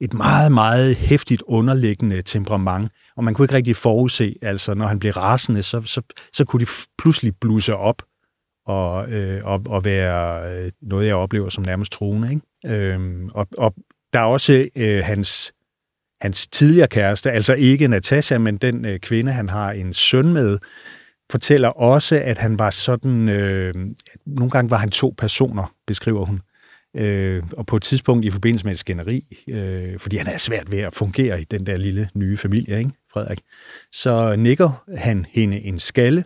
et 0.00 0.14
meget, 0.14 0.52
meget 0.52 0.96
hæftigt 0.96 1.42
underliggende 1.46 2.22
temperament, 2.22 2.90
og 3.16 3.24
man 3.24 3.34
kunne 3.34 3.44
ikke 3.44 3.54
rigtig 3.54 3.76
forudse, 3.76 4.34
altså 4.42 4.74
når 4.74 4.86
han 4.86 4.98
blev 4.98 5.12
rasende, 5.12 5.62
så, 5.62 5.82
så, 5.84 6.02
så 6.32 6.44
kunne 6.44 6.60
de 6.66 6.70
pludselig 6.98 7.32
bluse 7.40 7.76
op 7.76 8.02
og, 8.66 9.10
øh, 9.10 9.40
og, 9.44 9.62
og 9.66 9.84
være 9.84 10.52
øh, 10.52 10.72
noget, 10.82 11.06
jeg 11.06 11.14
oplever 11.14 11.48
som 11.48 11.64
nærmest 11.64 11.92
truende. 11.92 12.30
Ikke? 12.30 12.76
Øhm, 12.76 13.30
og, 13.34 13.46
og 13.58 13.74
der 14.12 14.20
er 14.20 14.24
også 14.24 14.68
øh, 14.76 15.04
hans, 15.04 15.52
hans 16.20 16.46
tidligere 16.46 16.88
kæreste, 16.88 17.30
altså 17.30 17.54
ikke 17.54 17.88
Natasha, 17.88 18.38
men 18.38 18.56
den 18.56 18.84
øh, 18.84 18.98
kvinde, 18.98 19.32
han 19.32 19.48
har 19.48 19.72
en 19.72 19.92
søn 19.92 20.32
med, 20.32 20.58
fortæller 21.30 21.68
også, 21.68 22.20
at 22.24 22.38
han 22.38 22.58
var 22.58 22.70
sådan, 22.70 23.28
øh, 23.28 23.74
nogle 24.26 24.50
gange 24.50 24.70
var 24.70 24.76
han 24.76 24.90
to 24.90 25.14
personer, 25.18 25.74
beskriver 25.86 26.24
hun. 26.24 26.40
Øh, 26.96 27.42
og 27.56 27.66
på 27.66 27.76
et 27.76 27.82
tidspunkt 27.82 28.24
i 28.24 28.30
forbindelse 28.30 28.64
med 28.64 28.72
et 28.72 28.78
skænderi, 28.78 29.44
øh, 29.48 29.98
fordi 29.98 30.16
han 30.16 30.26
er 30.26 30.38
svært 30.38 30.70
ved 30.70 30.78
at 30.78 30.94
fungere 30.94 31.40
i 31.40 31.44
den 31.44 31.66
der 31.66 31.76
lille 31.76 32.08
nye 32.14 32.36
familie, 32.36 32.78
ikke, 32.78 32.90
Frederik, 33.12 33.40
så 33.92 34.36
nikker 34.36 34.84
han 34.96 35.26
hende 35.28 35.60
en 35.60 35.78
skalle, 35.78 36.24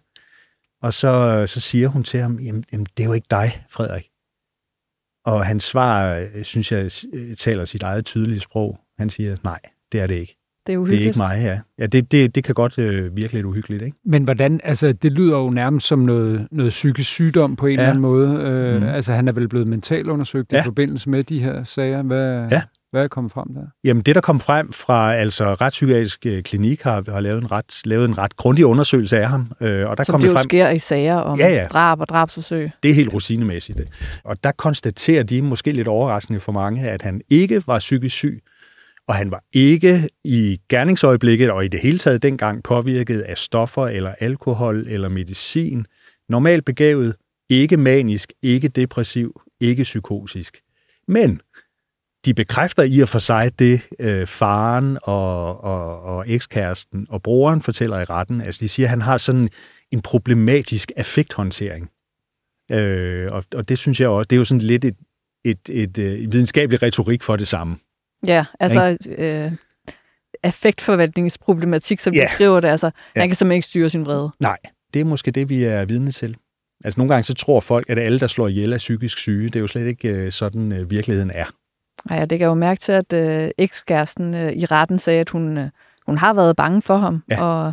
og 0.83 0.93
så, 0.95 1.45
så 1.47 1.61
siger 1.61 1.89
hun 1.89 2.03
til 2.03 2.21
ham, 2.21 2.39
jamen, 2.41 2.65
jamen 2.73 2.87
det 2.97 3.03
er 3.03 3.07
jo 3.07 3.13
ikke 3.13 3.27
dig, 3.31 3.65
Frederik. 3.71 4.07
Og 5.25 5.47
hans 5.47 5.65
svar, 5.65 6.15
øh, 6.35 6.45
synes 6.45 6.73
jeg, 6.73 6.91
øh, 7.13 7.37
taler 7.37 7.65
sit 7.65 7.83
eget 7.83 8.05
tydelige 8.05 8.41
sprog. 8.41 8.79
Han 8.99 9.11
siger, 9.11 9.37
nej, 9.45 9.59
det 9.93 10.01
er 10.01 10.07
det 10.07 10.15
ikke. 10.15 10.37
Det 10.67 10.73
er 10.73 10.73
Det 10.73 10.75
er 10.75 10.79
uhyggeligt. 10.79 11.07
ikke 11.07 11.19
mig 11.19 11.37
her. 11.41 11.61
Ja, 11.79 11.87
det, 11.87 12.13
det, 12.13 12.35
det 12.35 12.45
kan 12.45 12.55
godt 12.55 12.79
øh, 12.79 13.17
virke 13.17 13.33
lidt 13.33 13.47
uhyggeligt, 13.47 13.83
ikke? 13.83 13.97
Men 14.05 14.25
hvordan, 14.25 14.61
altså 14.65 14.93
det 14.93 15.13
lyder 15.13 15.37
jo 15.39 15.51
nærmest 15.51 15.87
som 15.87 15.99
noget, 15.99 16.49
noget 16.51 16.71
psykisk 16.71 17.09
sygdom 17.11 17.57
på 17.57 17.67
en 17.67 17.73
Ja. 17.73 17.79
eller 17.81 17.89
anden 17.89 18.03
måde. 18.03 18.31
Øh, 18.43 18.75
Mhm. 18.81 18.89
Altså 18.89 19.13
han 19.13 19.29
er 19.29 19.33
vel 19.33 19.49
blevet 19.49 19.69
mentalundersøgt 19.69 20.53
Ja. 20.53 20.61
i 20.61 20.65
forbindelse 20.65 21.11
med 21.11 21.25
de 21.25 21.43
her 21.43 21.65
sager. 21.65 22.03
Hvad, 22.03 22.49
Ja. 22.51 22.63
Hvad 22.91 23.05
er 23.05 23.09
kommet 23.09 23.33
frem 23.33 23.55
der? 23.55 23.67
Jamen, 23.85 24.03
det, 24.03 24.15
der 24.15 24.21
kom 24.21 24.41
frem 24.41 24.73
fra 24.73 25.15
altså 25.15 25.55
retspsykiatrisk 25.55 26.27
øh, 26.27 26.43
klinik, 26.43 26.83
har, 26.83 27.11
har 27.11 27.21
lavet, 27.21 27.43
en 27.43 27.51
ret, 27.53 27.81
lavet 27.85 28.05
en 28.09 28.19
ret 28.19 28.37
grundig 28.37 28.67
undersøgelse 28.67 29.19
af 29.19 29.29
ham. 29.29 29.53
Øh, 29.61 29.89
og 29.89 29.97
der 29.97 30.03
Som 30.05 30.13
kom 30.13 30.21
det 30.21 30.29
det 30.29 30.33
jo 30.33 30.39
frem, 30.39 30.45
sker 30.45 30.71
i 30.71 30.79
sager 30.79 31.17
om 31.17 31.39
Ja, 31.39 31.49
ja. 31.49 31.67
drab 31.73 32.01
og 32.01 32.09
drabsforsøg. 32.09 32.71
det 32.83 32.91
er 32.91 32.95
helt 32.95 33.13
rutinemæssigt. 33.13 33.79
det. 33.79 33.89
Og 34.25 34.45
der 34.45 34.53
konstaterer 34.53 35.23
de, 35.23 35.43
måske 35.43 35.73
lidt 35.73 35.89
overraskende 35.89 36.41
for 36.41 36.53
mange, 36.53 36.89
at 36.91 37.03
han 37.03 37.21
ikke 37.29 37.63
var 37.67 37.79
psykisk 37.79 38.17
syg, 38.17 38.43
og 39.09 39.15
han 39.15 39.31
var 39.31 39.43
ikke 39.53 40.09
i 40.25 40.61
gerningsøjeblikket 40.69 41.51
og 41.51 41.65
i 41.65 41.69
det 41.69 41.81
hele 41.81 41.99
taget 41.99 42.23
dengang 42.23 42.63
påvirket 42.63 43.21
af 43.21 43.39
stoffer 43.39 43.87
eller 43.87 44.15
alkohol 44.21 44.87
eller 44.89 45.09
medicin. 45.09 45.87
Normalt 46.29 46.65
begavet, 46.65 47.15
ikke 47.49 47.77
manisk, 47.77 48.33
ikke 48.43 48.69
depressiv, 48.69 49.41
ikke 49.61 49.83
psykotisk. 49.83 50.59
Men 51.09 51.41
de 52.25 52.35
bekræfter 52.35 52.83
i 52.83 53.01
og 53.01 53.09
for 53.09 53.19
sig 53.19 53.59
det, 53.59 53.81
øh, 53.99 54.27
faren 54.27 54.99
og, 55.03 55.65
og, 55.65 56.03
og 56.03 56.25
ekskæresten 56.31 57.07
og 57.09 57.23
broren 57.23 57.63
fortæller 57.63 58.01
i 58.01 58.05
retten. 58.05 58.41
Altså 58.41 58.59
de 58.65 58.69
siger, 58.69 58.87
at 58.87 58.91
han 58.91 59.01
har 59.03 59.19
sådan 59.19 59.49
en 59.93 60.03
problematisk 60.03 60.93
affekthåndtering. 60.97 61.91
Øh, 62.73 63.33
og, 63.33 63.45
og 63.55 63.69
det 63.69 63.79
synes 63.79 64.01
jeg 64.01 64.09
også, 64.09 64.27
det 64.29 64.37
er 64.37 64.39
jo 64.39 64.45
sådan 64.45 64.61
lidt 64.61 64.85
et, 64.85 64.97
et, 65.45 65.59
et, 65.71 65.99
et 65.99 66.33
videnskabeligt 66.33 66.83
retorik 66.83 67.23
for 67.23 67.37
det 67.37 67.49
samme. 67.49 67.77
Ja, 68.27 68.45
altså 68.61 68.97
øh, 69.19 69.53
affektforvaltningsproblematik, 70.43 72.01
som 72.01 72.15
Ja. 72.15 72.23
de 72.23 72.29
skriver 72.35 72.61
det. 72.61 72.69
Altså, 72.69 72.91
Ja. 73.17 73.21
han 73.21 73.29
kan 73.29 73.37
simpelthen 73.37 73.57
ikke 73.57 73.67
styre 73.67 73.91
sin 73.91 74.07
vrede. 74.07 74.31
Nej, 74.41 74.57
det 74.95 75.01
er 75.01 75.05
måske 75.05 75.31
det, 75.31 75.49
vi 75.49 75.65
er 75.65 75.85
vidne 75.85 76.13
til. 76.13 76.37
Altså 76.85 77.01
nogle 77.01 77.09
gange 77.09 77.23
så 77.23 77.35
tror 77.35 77.61
folk, 77.61 77.91
at 77.91 77.99
alle, 77.99 78.19
der 78.21 78.27
slår 78.27 78.49
ihjel, 78.49 78.73
er 78.73 78.79
psykisk 78.79 79.19
syge. 79.19 79.45
Det 79.47 79.57
er 79.57 79.61
jo 79.61 79.67
slet 79.67 79.87
ikke 79.87 80.09
øh, 80.09 80.33
sådan, 80.33 80.73
øh, 80.73 80.91
virkeligheden 80.91 81.31
er. 81.35 81.45
Ej, 82.11 82.17
jeg 82.17 82.27
lægger 82.31 82.47
jo 82.47 82.55
mærke 82.55 82.81
til, 82.81 82.93
at 82.93 83.13
øh, 83.13 83.51
ekskæresten 83.59 84.35
øh, 84.35 84.53
i 84.53 84.65
retten 84.65 84.99
sagde, 84.99 85.21
at 85.21 85.31
hun, 85.31 85.59
øh, 85.59 85.69
hun 86.07 86.19
har 86.19 86.35
været 86.35 86.57
bange 86.57 86.83
for 86.83 86.97
ham, 86.97 87.23
Ja. 87.31 87.43
og, 87.45 87.73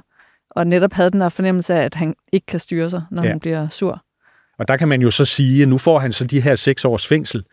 og 0.52 0.68
netop 0.68 0.94
havde 0.94 1.12
den 1.12 1.22
der 1.22 1.30
fornemmelse 1.30 1.74
af, 1.74 1.84
at 1.84 1.96
han 1.96 2.16
ikke 2.32 2.46
kan 2.46 2.60
styre 2.60 2.90
sig, 2.90 3.04
når 3.12 3.24
Ja. 3.24 3.30
han 3.30 3.40
bliver 3.40 3.68
sur. 3.68 4.02
Og 4.60 4.68
der 4.68 4.78
kan 4.78 4.88
man 4.88 5.02
jo 5.02 5.12
så 5.12 5.26
sige, 5.26 5.64
at 5.64 5.70
nu 5.70 5.78
får 5.78 6.00
han 6.00 6.12
så 6.12 6.24
de 6.26 6.42
her 6.42 6.56
seks 6.56 6.86
års 6.86 7.08
fængsel. 7.08 7.44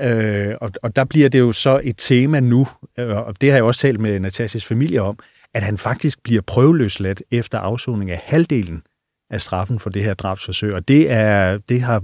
Øh, 0.00 0.54
og, 0.60 0.70
og 0.82 0.96
der 0.96 1.04
bliver 1.04 1.28
det 1.28 1.38
jo 1.38 1.52
så 1.52 1.80
et 1.84 1.94
tema 1.98 2.40
nu, 2.40 2.66
øh, 2.98 3.16
og 3.16 3.40
det 3.40 3.50
har 3.50 3.56
jeg 3.56 3.64
også 3.64 3.80
talt 3.80 4.00
med 4.00 4.20
Natashas 4.20 4.64
familie 4.64 5.02
om, 5.02 5.18
at 5.54 5.62
han 5.62 5.78
faktisk 5.78 6.22
bliver 6.22 6.42
prøveløsladt 6.42 7.22
efter 7.30 7.58
afsoning 7.58 8.10
af 8.10 8.18
halvdelen 8.24 8.82
af 9.30 9.40
straffen 9.40 9.78
for 9.78 9.90
det 9.90 10.04
her 10.04 10.14
drabsforsøg. 10.14 10.74
Og 10.74 10.88
det, 10.88 11.10
er, 11.10 11.58
det 11.68 11.82
har 11.82 12.02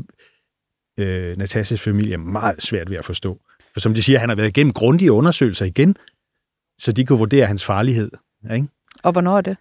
øh, 0.98 1.36
Natashas 1.36 1.80
familie 1.80 2.16
meget 2.16 2.62
svært 2.62 2.90
ved 2.90 2.96
at 2.96 3.04
forstå. 3.04 3.38
For 3.72 3.80
som 3.80 3.94
de 3.94 4.02
siger, 4.02 4.18
han 4.18 4.28
har 4.28 4.36
været 4.36 4.48
igennem 4.48 4.72
grundige 4.72 5.12
undersøgelser 5.12 5.66
igen, 5.66 5.96
så 6.78 6.92
de 6.92 7.04
kunne 7.04 7.18
vurdere 7.18 7.46
hans 7.46 7.64
farlighed. 7.64 8.10
Ikke? 8.54 8.68
Og 9.02 9.12
hvornår 9.12 9.36
er 9.36 9.40
det? 9.40 9.56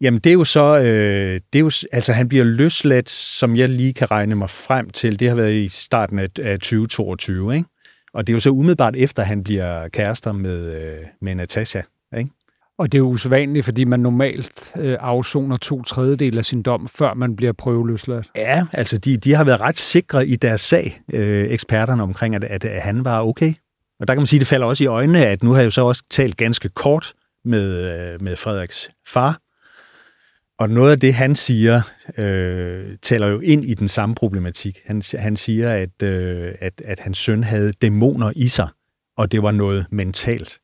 Jamen, 0.00 0.20
det 0.20 0.30
er 0.30 0.34
jo 0.34 0.44
så, 0.44 0.78
øh, 0.78 1.40
det 1.52 1.58
er 1.58 1.60
jo, 1.60 1.70
altså 1.92 2.12
han 2.12 2.28
bliver 2.28 2.44
løsladt, 2.44 3.10
som 3.10 3.56
jeg 3.56 3.68
lige 3.68 3.92
kan 3.92 4.10
regne 4.10 4.34
mig 4.34 4.50
frem 4.50 4.90
til. 4.90 5.20
Det 5.20 5.28
har 5.28 5.34
været 5.34 5.54
i 5.54 5.68
starten 5.68 6.18
af, 6.18 6.28
af 6.42 6.58
2022, 6.58 7.54
ikke? 7.54 7.68
Og 8.14 8.26
det 8.26 8.32
er 8.32 8.34
jo 8.34 8.40
så 8.40 8.50
umiddelbart 8.50 8.96
efter, 8.96 9.22
at 9.22 9.28
han 9.28 9.44
bliver 9.44 9.88
kærester 9.88 10.32
med, 10.32 10.74
øh, 10.74 11.06
med 11.20 11.34
Natasha, 11.34 11.82
ikke? 12.18 12.30
Og 12.78 12.92
det 12.92 12.98
er 12.98 13.02
usædvanligt, 13.02 13.64
fordi 13.64 13.84
man 13.84 14.00
normalt 14.00 14.72
øh, 14.76 14.96
afsoner 15.00 15.56
to 15.56 15.82
tredjedel 15.82 16.38
af 16.38 16.44
sin 16.44 16.62
dom, 16.62 16.88
før 16.88 17.14
man 17.14 17.36
bliver 17.36 17.52
prøveløsladt. 17.52 18.30
Ja, 18.36 18.66
altså 18.72 18.98
de, 18.98 19.16
de 19.16 19.34
har 19.34 19.44
været 19.44 19.60
ret 19.60 19.78
sikre 19.78 20.26
i 20.26 20.36
deres 20.36 20.60
sag, 20.60 21.00
øh, 21.12 21.50
eksperterne 21.50 22.02
omkring, 22.02 22.34
at, 22.34 22.44
at, 22.44 22.64
at 22.64 22.82
han 22.82 23.04
var 23.04 23.22
okay. 23.22 23.52
Og 24.00 24.08
der 24.08 24.14
kan 24.14 24.20
man 24.20 24.26
sige, 24.26 24.38
at 24.38 24.40
det 24.40 24.48
falder 24.48 24.66
også 24.66 24.84
i 24.84 24.86
øjnene, 24.86 25.26
at 25.26 25.42
nu 25.42 25.50
har 25.50 25.58
jeg 25.58 25.64
jo 25.64 25.70
så 25.70 25.82
også 25.82 26.02
talt 26.10 26.36
ganske 26.36 26.68
kort 26.68 27.12
med, 27.44 27.70
øh, 27.70 28.22
med 28.22 28.36
Frederiks 28.36 28.90
far, 29.06 29.40
og 30.58 30.70
noget 30.70 30.92
af 30.92 31.00
det, 31.00 31.14
han 31.14 31.36
siger, 31.36 31.80
øh, 32.18 32.96
taler 33.02 33.26
jo 33.26 33.40
ind 33.40 33.64
i 33.64 33.74
den 33.74 33.88
samme 33.88 34.14
problematik. 34.14 34.80
Han, 34.86 35.02
han 35.14 35.36
siger, 35.36 35.72
at, 35.72 36.02
øh, 36.02 36.54
at, 36.60 36.82
at 36.84 37.00
hans 37.00 37.18
søn 37.18 37.44
havde 37.44 37.72
dæmoner 37.72 38.32
i 38.36 38.48
sig, 38.48 38.68
og 39.16 39.32
det 39.32 39.42
var 39.42 39.50
noget 39.50 39.86
mentalt. 39.90 40.58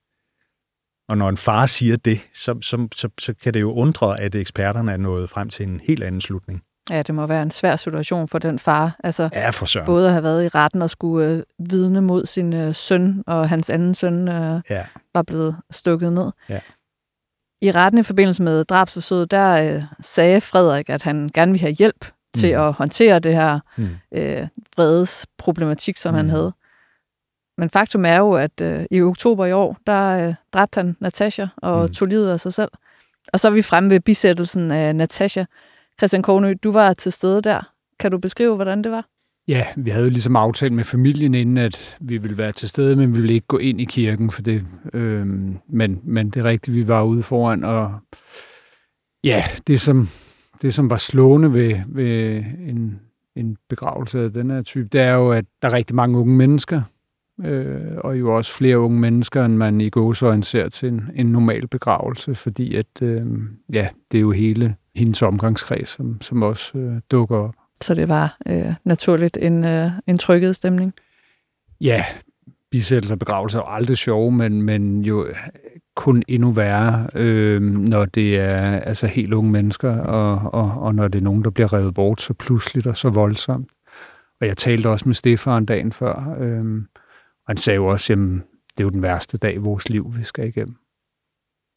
Og 1.09 1.19
når 1.19 1.29
en 1.29 1.37
far 1.37 1.67
siger 1.67 1.97
det, 1.97 2.21
så, 2.35 2.55
så, 2.63 2.89
så, 2.95 3.09
så 3.21 3.35
kan 3.43 3.55
det 3.55 3.61
jo 3.61 3.73
undre, 3.73 4.21
at 4.21 4.35
eksperterne 4.35 4.93
er 4.93 4.97
nået 4.97 5.31
frem 5.31 5.49
til 5.49 5.67
en 5.69 5.81
helt 5.87 6.03
anden 6.03 6.21
slutning. 6.21 6.63
Ja, 6.91 7.03
det 7.03 7.15
må 7.15 7.27
være 7.27 7.43
en 7.43 7.51
svær 7.51 7.77
situation 7.77 8.29
for 8.29 8.39
den 8.39 8.59
far. 8.59 8.97
Altså, 9.05 9.29
Ja, 9.33 9.51
for 9.51 9.67
søren. 9.67 9.87
både 9.87 10.07
at 10.07 10.13
have 10.13 10.23
været 10.23 10.45
i 10.45 10.49
retten 10.49 10.83
og 10.83 10.91
skulle 10.91 11.29
øh, 11.29 11.43
vidne 11.71 12.01
mod 12.01 12.27
sin 12.27 12.53
øh, 12.53 12.75
søn, 12.75 13.25
og 13.27 13.49
hans 13.49 13.71
anden 13.71 13.95
søn 13.95 14.29
øh, 14.29 14.61
Ja. 14.71 14.87
var 15.15 15.23
blevet 15.23 15.57
stukket 15.71 16.13
ned. 16.13 16.31
Ja. 16.49 16.61
I 17.63 17.71
retten 17.73 17.99
i 17.99 18.03
forbindelse 18.03 18.43
med 18.43 18.65
drabsforsøget, 18.65 19.31
der 19.31 19.75
øh, 19.77 19.83
sagde 20.01 20.41
Frederik, 20.41 20.91
at 20.91 21.03
han 21.03 21.31
gerne 21.35 21.53
ville 21.53 21.61
have 21.61 21.73
hjælp 21.73 22.07
til 22.37 22.55
Mm. 22.55 22.61
at 22.61 22.73
håndtere 22.73 23.19
det 23.19 23.35
her 23.35 23.61
Mm. 23.77 23.89
øh, 24.15 24.47
vredes 24.77 25.27
problematik, 25.39 25.97
som 25.97 26.15
mm. 26.15 26.17
han 26.17 26.31
havde. 26.31 26.53
Men 27.59 27.71
faktum 27.71 28.05
er 28.05 28.17
jo, 28.17 28.33
at 28.33 28.61
øh, 28.63 28.85
i 28.91 29.03
oktober 29.03 29.47
i 29.47 29.53
år, 29.53 29.77
der 29.87 30.29
øh, 30.29 30.35
dræbte 30.53 30.77
han 30.79 30.97
Natasha 31.01 31.47
og 31.57 31.83
Mm. 31.85 31.93
tog 31.93 32.09
livet 32.09 32.31
af 32.31 32.41
sig 32.41 32.53
selv. 32.53 32.71
Og 33.33 33.41
så 33.41 33.49
er 33.49 33.53
vi 33.53 33.63
fremme 33.63 33.91
ved 33.91 34.01
bisættelsen 34.01 34.71
af 34.71 34.97
Natasha. 34.97 35.45
Christian 35.99 36.23
Kornø, 36.23 36.55
du 36.65 36.73
var 36.73 36.93
til 36.93 37.13
stede 37.13 37.43
der. 37.43 37.71
Kan 38.01 38.11
du 38.11 38.19
beskrive, 38.19 38.55
hvordan 38.55 38.85
det 38.85 38.93
var? 38.93 39.07
Ja, 39.49 39.67
vi 39.77 39.91
havde 39.91 40.05
jo 40.05 40.11
ligesom 40.11 40.37
aftalt 40.37 40.73
med 40.73 40.85
familien 40.85 41.35
inden, 41.35 41.59
at 41.59 41.97
vi 42.01 42.17
ville 42.19 42.39
være 42.39 42.53
til 42.53 42.69
stede, 42.69 42.97
men 42.97 43.15
vi 43.15 43.21
ville 43.21 43.35
ikke 43.35 43.47
gå 43.47 43.59
ind 43.59 43.81
i 43.81 43.85
kirken 43.85 44.31
for 44.31 44.43
det. 44.43 44.65
Øhm, 44.93 45.59
men, 45.69 46.01
men 46.05 46.31
det 46.31 46.41
er 46.41 46.45
rigtigt, 46.45 46.77
vi 46.77 46.89
var 46.89 47.03
ude 47.03 47.23
foran, 47.23 47.65
og 47.65 47.95
ja, 49.25 49.45
det 49.67 49.81
som, 49.81 50.09
det 50.63 50.75
som 50.75 50.91
var 50.91 50.97
slående 50.97 51.55
ved, 51.55 51.77
ved 51.89 52.37
en, 52.69 53.01
en 53.37 53.57
begravelse 53.69 54.21
af 54.25 54.33
den 54.33 54.51
her 54.51 54.63
type, 54.63 54.89
det 54.89 55.01
er 55.01 55.15
jo, 55.15 55.31
at 55.31 55.45
der 55.63 55.69
er 55.69 55.73
rigtig 55.73 55.97
mange 55.97 56.19
unge 56.19 56.37
mennesker, 56.37 56.83
øh, 57.41 57.97
og 57.99 58.19
jo 58.19 58.37
også 58.37 58.53
flere 58.53 58.79
unge 58.79 59.01
mennesker, 59.01 59.45
end 59.45 59.57
man 59.57 59.81
i 59.81 59.91
gåsøjne 59.91 60.45
ser 60.45 60.69
til 60.69 60.89
en, 60.89 61.11
en 61.15 61.27
normal 61.27 61.67
begravelse, 61.67 62.35
fordi 62.35 62.75
at, 62.75 63.03
øh, 63.03 63.23
ja, 63.73 63.89
det 64.13 64.19
er 64.19 64.23
jo 64.23 64.31
hele 64.31 64.77
hendes 64.97 65.23
omgangskreds, 65.23 65.89
som, 65.89 66.21
som 66.21 66.43
også 66.43 66.79
øh, 66.79 67.01
dukker 67.11 67.37
op. 67.37 67.55
Så 67.81 67.95
det 67.95 68.09
var 68.09 68.37
øh, 68.49 68.75
naturligt 68.85 69.39
en, 69.41 69.65
øh, 69.65 69.91
en 70.07 70.19
trykket 70.19 70.57
stemning. 70.57 70.95
Ja, 71.81 72.05
bisættelser 72.71 73.15
og 73.15 73.19
begravelser 73.19 73.59
er 73.59 73.63
jo 73.63 73.75
aldrig 73.75 73.97
sjove, 73.97 74.33
men, 74.33 74.63
men 74.63 75.03
jo 75.03 75.29
kun 75.97 76.23
endnu 76.29 76.51
værre, 76.51 77.07
øh, 77.15 77.63
når 77.63 78.05
det 78.05 78.39
er 78.39 78.81
altså 78.81 79.07
helt 79.07 79.33
unge 79.33 79.51
mennesker, 79.51 79.99
og, 80.01 80.53
og, 80.53 80.83
og 80.83 80.95
når 80.95 81.09
det 81.09 81.19
er 81.19 81.23
nogen, 81.23 81.45
der 81.45 81.51
bliver 81.51 81.73
revet 81.73 81.95
bort 81.95 82.21
så 82.21 82.35
pludseligt 82.35 82.87
og 82.87 82.97
så 82.97 83.09
voldsomt. 83.09 83.69
Og 84.41 84.47
jeg 84.47 84.57
talte 84.57 84.89
også 84.89 85.05
med 85.09 85.15
Stefan 85.15 85.65
dagen 85.65 85.93
før, 85.93 86.37
øhm, 86.41 86.87
og 87.47 87.51
han 87.51 87.57
sagde 87.57 87.77
jo 87.77 87.87
også, 87.87 88.13
at 88.13 88.19
det 88.19 88.81
er 88.81 88.85
jo 88.85 88.91
den 88.91 89.03
værste 89.03 89.39
dag 89.39 89.55
i 89.55 89.59
vores 89.59 89.89
liv, 89.89 90.15
vi 90.17 90.25
skal 90.25 90.49
igennem. 90.49 90.77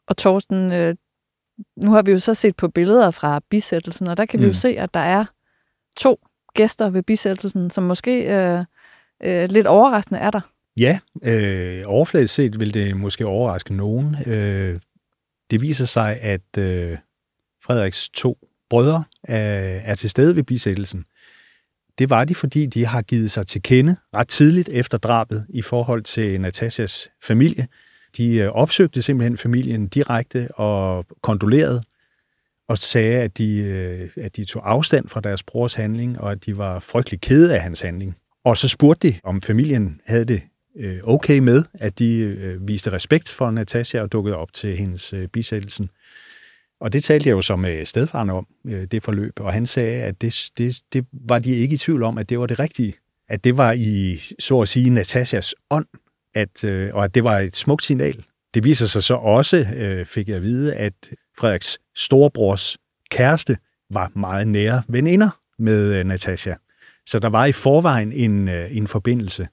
Og 0.08 0.16
Torsten, 0.16 0.72
øh, 0.72 0.94
nu 1.76 1.90
har 1.90 2.02
vi 2.02 2.10
jo 2.10 2.18
så 2.18 2.34
set 2.34 2.56
på 2.56 2.68
billeder 2.68 3.10
fra 3.10 3.40
bisættelsen, 3.50 4.08
og 4.08 4.16
der 4.16 4.26
kan 4.26 4.38
mm. 4.38 4.42
vi 4.42 4.46
jo 4.46 4.50
mm. 4.50 4.54
se, 4.54 4.68
at 4.68 4.94
der 4.94 5.00
er 5.00 5.24
to 5.96 6.20
gæster 6.54 6.90
ved 6.90 7.02
bisættelsen, 7.02 7.70
som 7.70 7.84
måske 7.84 8.38
øh, 8.38 8.64
øh, 9.24 9.48
lidt 9.50 9.66
overraskende 9.66 10.20
er 10.20 10.30
der. 10.30 10.40
Ja, 10.76 10.98
øh, 11.24 11.82
overfladisk 11.86 12.34
set 12.34 12.60
vil 12.60 12.74
det 12.74 12.96
måske 12.96 13.26
overraske 13.26 13.76
nogen. 13.76 14.16
Øh, 14.26 14.80
det 15.50 15.60
viser 15.60 15.84
sig, 15.84 16.20
at 16.20 16.58
øh, 16.58 16.98
Frederiks 17.62 18.08
to 18.08 18.38
brødre 18.70 19.04
er, 19.24 19.80
er 19.84 19.94
til 19.94 20.10
stede 20.10 20.36
ved 20.36 20.42
bisættelsen. 20.42 21.04
Det 21.98 22.10
var 22.10 22.24
de, 22.24 22.34
fordi 22.34 22.66
de 22.66 22.86
har 22.86 23.02
givet 23.02 23.30
sig 23.30 23.46
til 23.46 23.62
kende 23.62 23.96
ret 24.14 24.28
tidligt 24.28 24.68
efter 24.68 24.98
drabet 24.98 25.46
i 25.48 25.62
forhold 25.62 26.02
til 26.02 26.40
Natasjas 26.40 27.10
familie. 27.22 27.68
De 28.16 28.36
øh, 28.36 28.48
opsøgte 28.50 29.02
simpelthen 29.02 29.36
familien 29.36 29.88
direkte 29.88 30.48
og 30.54 31.06
kondolerede 31.22 31.82
og 32.68 32.78
sagde, 32.78 33.22
at 33.22 33.38
de, 33.38 33.58
øh, 33.58 34.24
at 34.24 34.36
de 34.36 34.44
tog 34.44 34.70
afstand 34.70 35.08
fra 35.08 35.20
deres 35.20 35.42
brors 35.42 35.74
handling, 35.74 36.20
og 36.20 36.32
at 36.32 36.46
de 36.46 36.58
var 36.58 36.80
frygtelig 36.80 37.20
kede 37.20 37.54
af 37.54 37.62
hans 37.62 37.80
handling. 37.80 38.16
Og 38.44 38.56
så 38.56 38.68
spurgte 38.68 39.08
de, 39.08 39.14
om 39.24 39.42
familien 39.42 40.00
havde 40.06 40.24
det 40.24 40.42
øh, 40.76 40.98
okay 41.04 41.38
med, 41.38 41.64
at 41.74 41.98
de 41.98 42.58
viste 42.60 42.92
respekt 42.92 43.28
for 43.28 43.50
Natasha 43.50 44.00
og 44.00 44.12
dukkede 44.12 44.36
op 44.36 44.52
til 44.52 44.76
hendes 44.76 45.14
bisættelsen. 45.32 45.90
Og 46.80 46.92
det 46.92 47.04
talte 47.04 47.28
jeg 47.28 47.34
jo 47.34 47.42
som 47.42 47.64
øh, 47.64 47.86
stedfaren 47.86 48.30
om, 48.30 48.46
øh, 48.66 48.84
det 48.84 49.02
forløb, 49.02 49.40
og 49.40 49.52
han 49.52 49.66
sagde, 49.66 50.02
at 50.02 50.22
det, 50.22 50.50
det, 50.58 50.80
det 50.92 51.06
var 51.12 51.38
de 51.38 51.50
ikke 51.50 51.74
i 51.74 51.76
tvivl 51.76 52.02
om, 52.02 52.18
at 52.18 52.28
det 52.28 52.38
var 52.38 52.46
det 52.46 52.58
rigtige. 52.58 52.94
At 53.28 53.44
det 53.44 53.56
var 53.56 53.72
i, 53.72 54.16
så 54.38 54.60
at 54.60 54.68
sige, 54.68 54.90
Natashas 54.90 55.54
ånd, 55.70 55.86
at, 56.34 56.64
øh, 56.64 56.94
og 56.94 57.04
at 57.04 57.14
det 57.14 57.24
var 57.24 57.38
et 57.38 57.56
smukt 57.56 57.82
signal. 57.82 58.24
Det 58.54 58.64
viser 58.64 58.86
sig 58.86 59.02
så 59.02 59.14
også, 59.14 59.66
fik 60.06 60.28
jeg 60.28 60.36
at 60.36 60.42
vide, 60.42 60.74
at 60.74 60.92
Frederiks 61.38 61.78
storebrors 61.96 62.78
kæreste 63.10 63.56
var 63.90 64.12
meget 64.16 64.48
nære 64.48 64.82
veninder 64.88 65.30
med 65.58 66.04
Natasha. 66.04 66.54
Så 67.06 67.18
der 67.18 67.28
var 67.28 67.46
i 67.46 67.52
forvejen 67.52 68.12
en, 68.12 68.48
en 68.48 68.86
forbindelse 68.86 69.48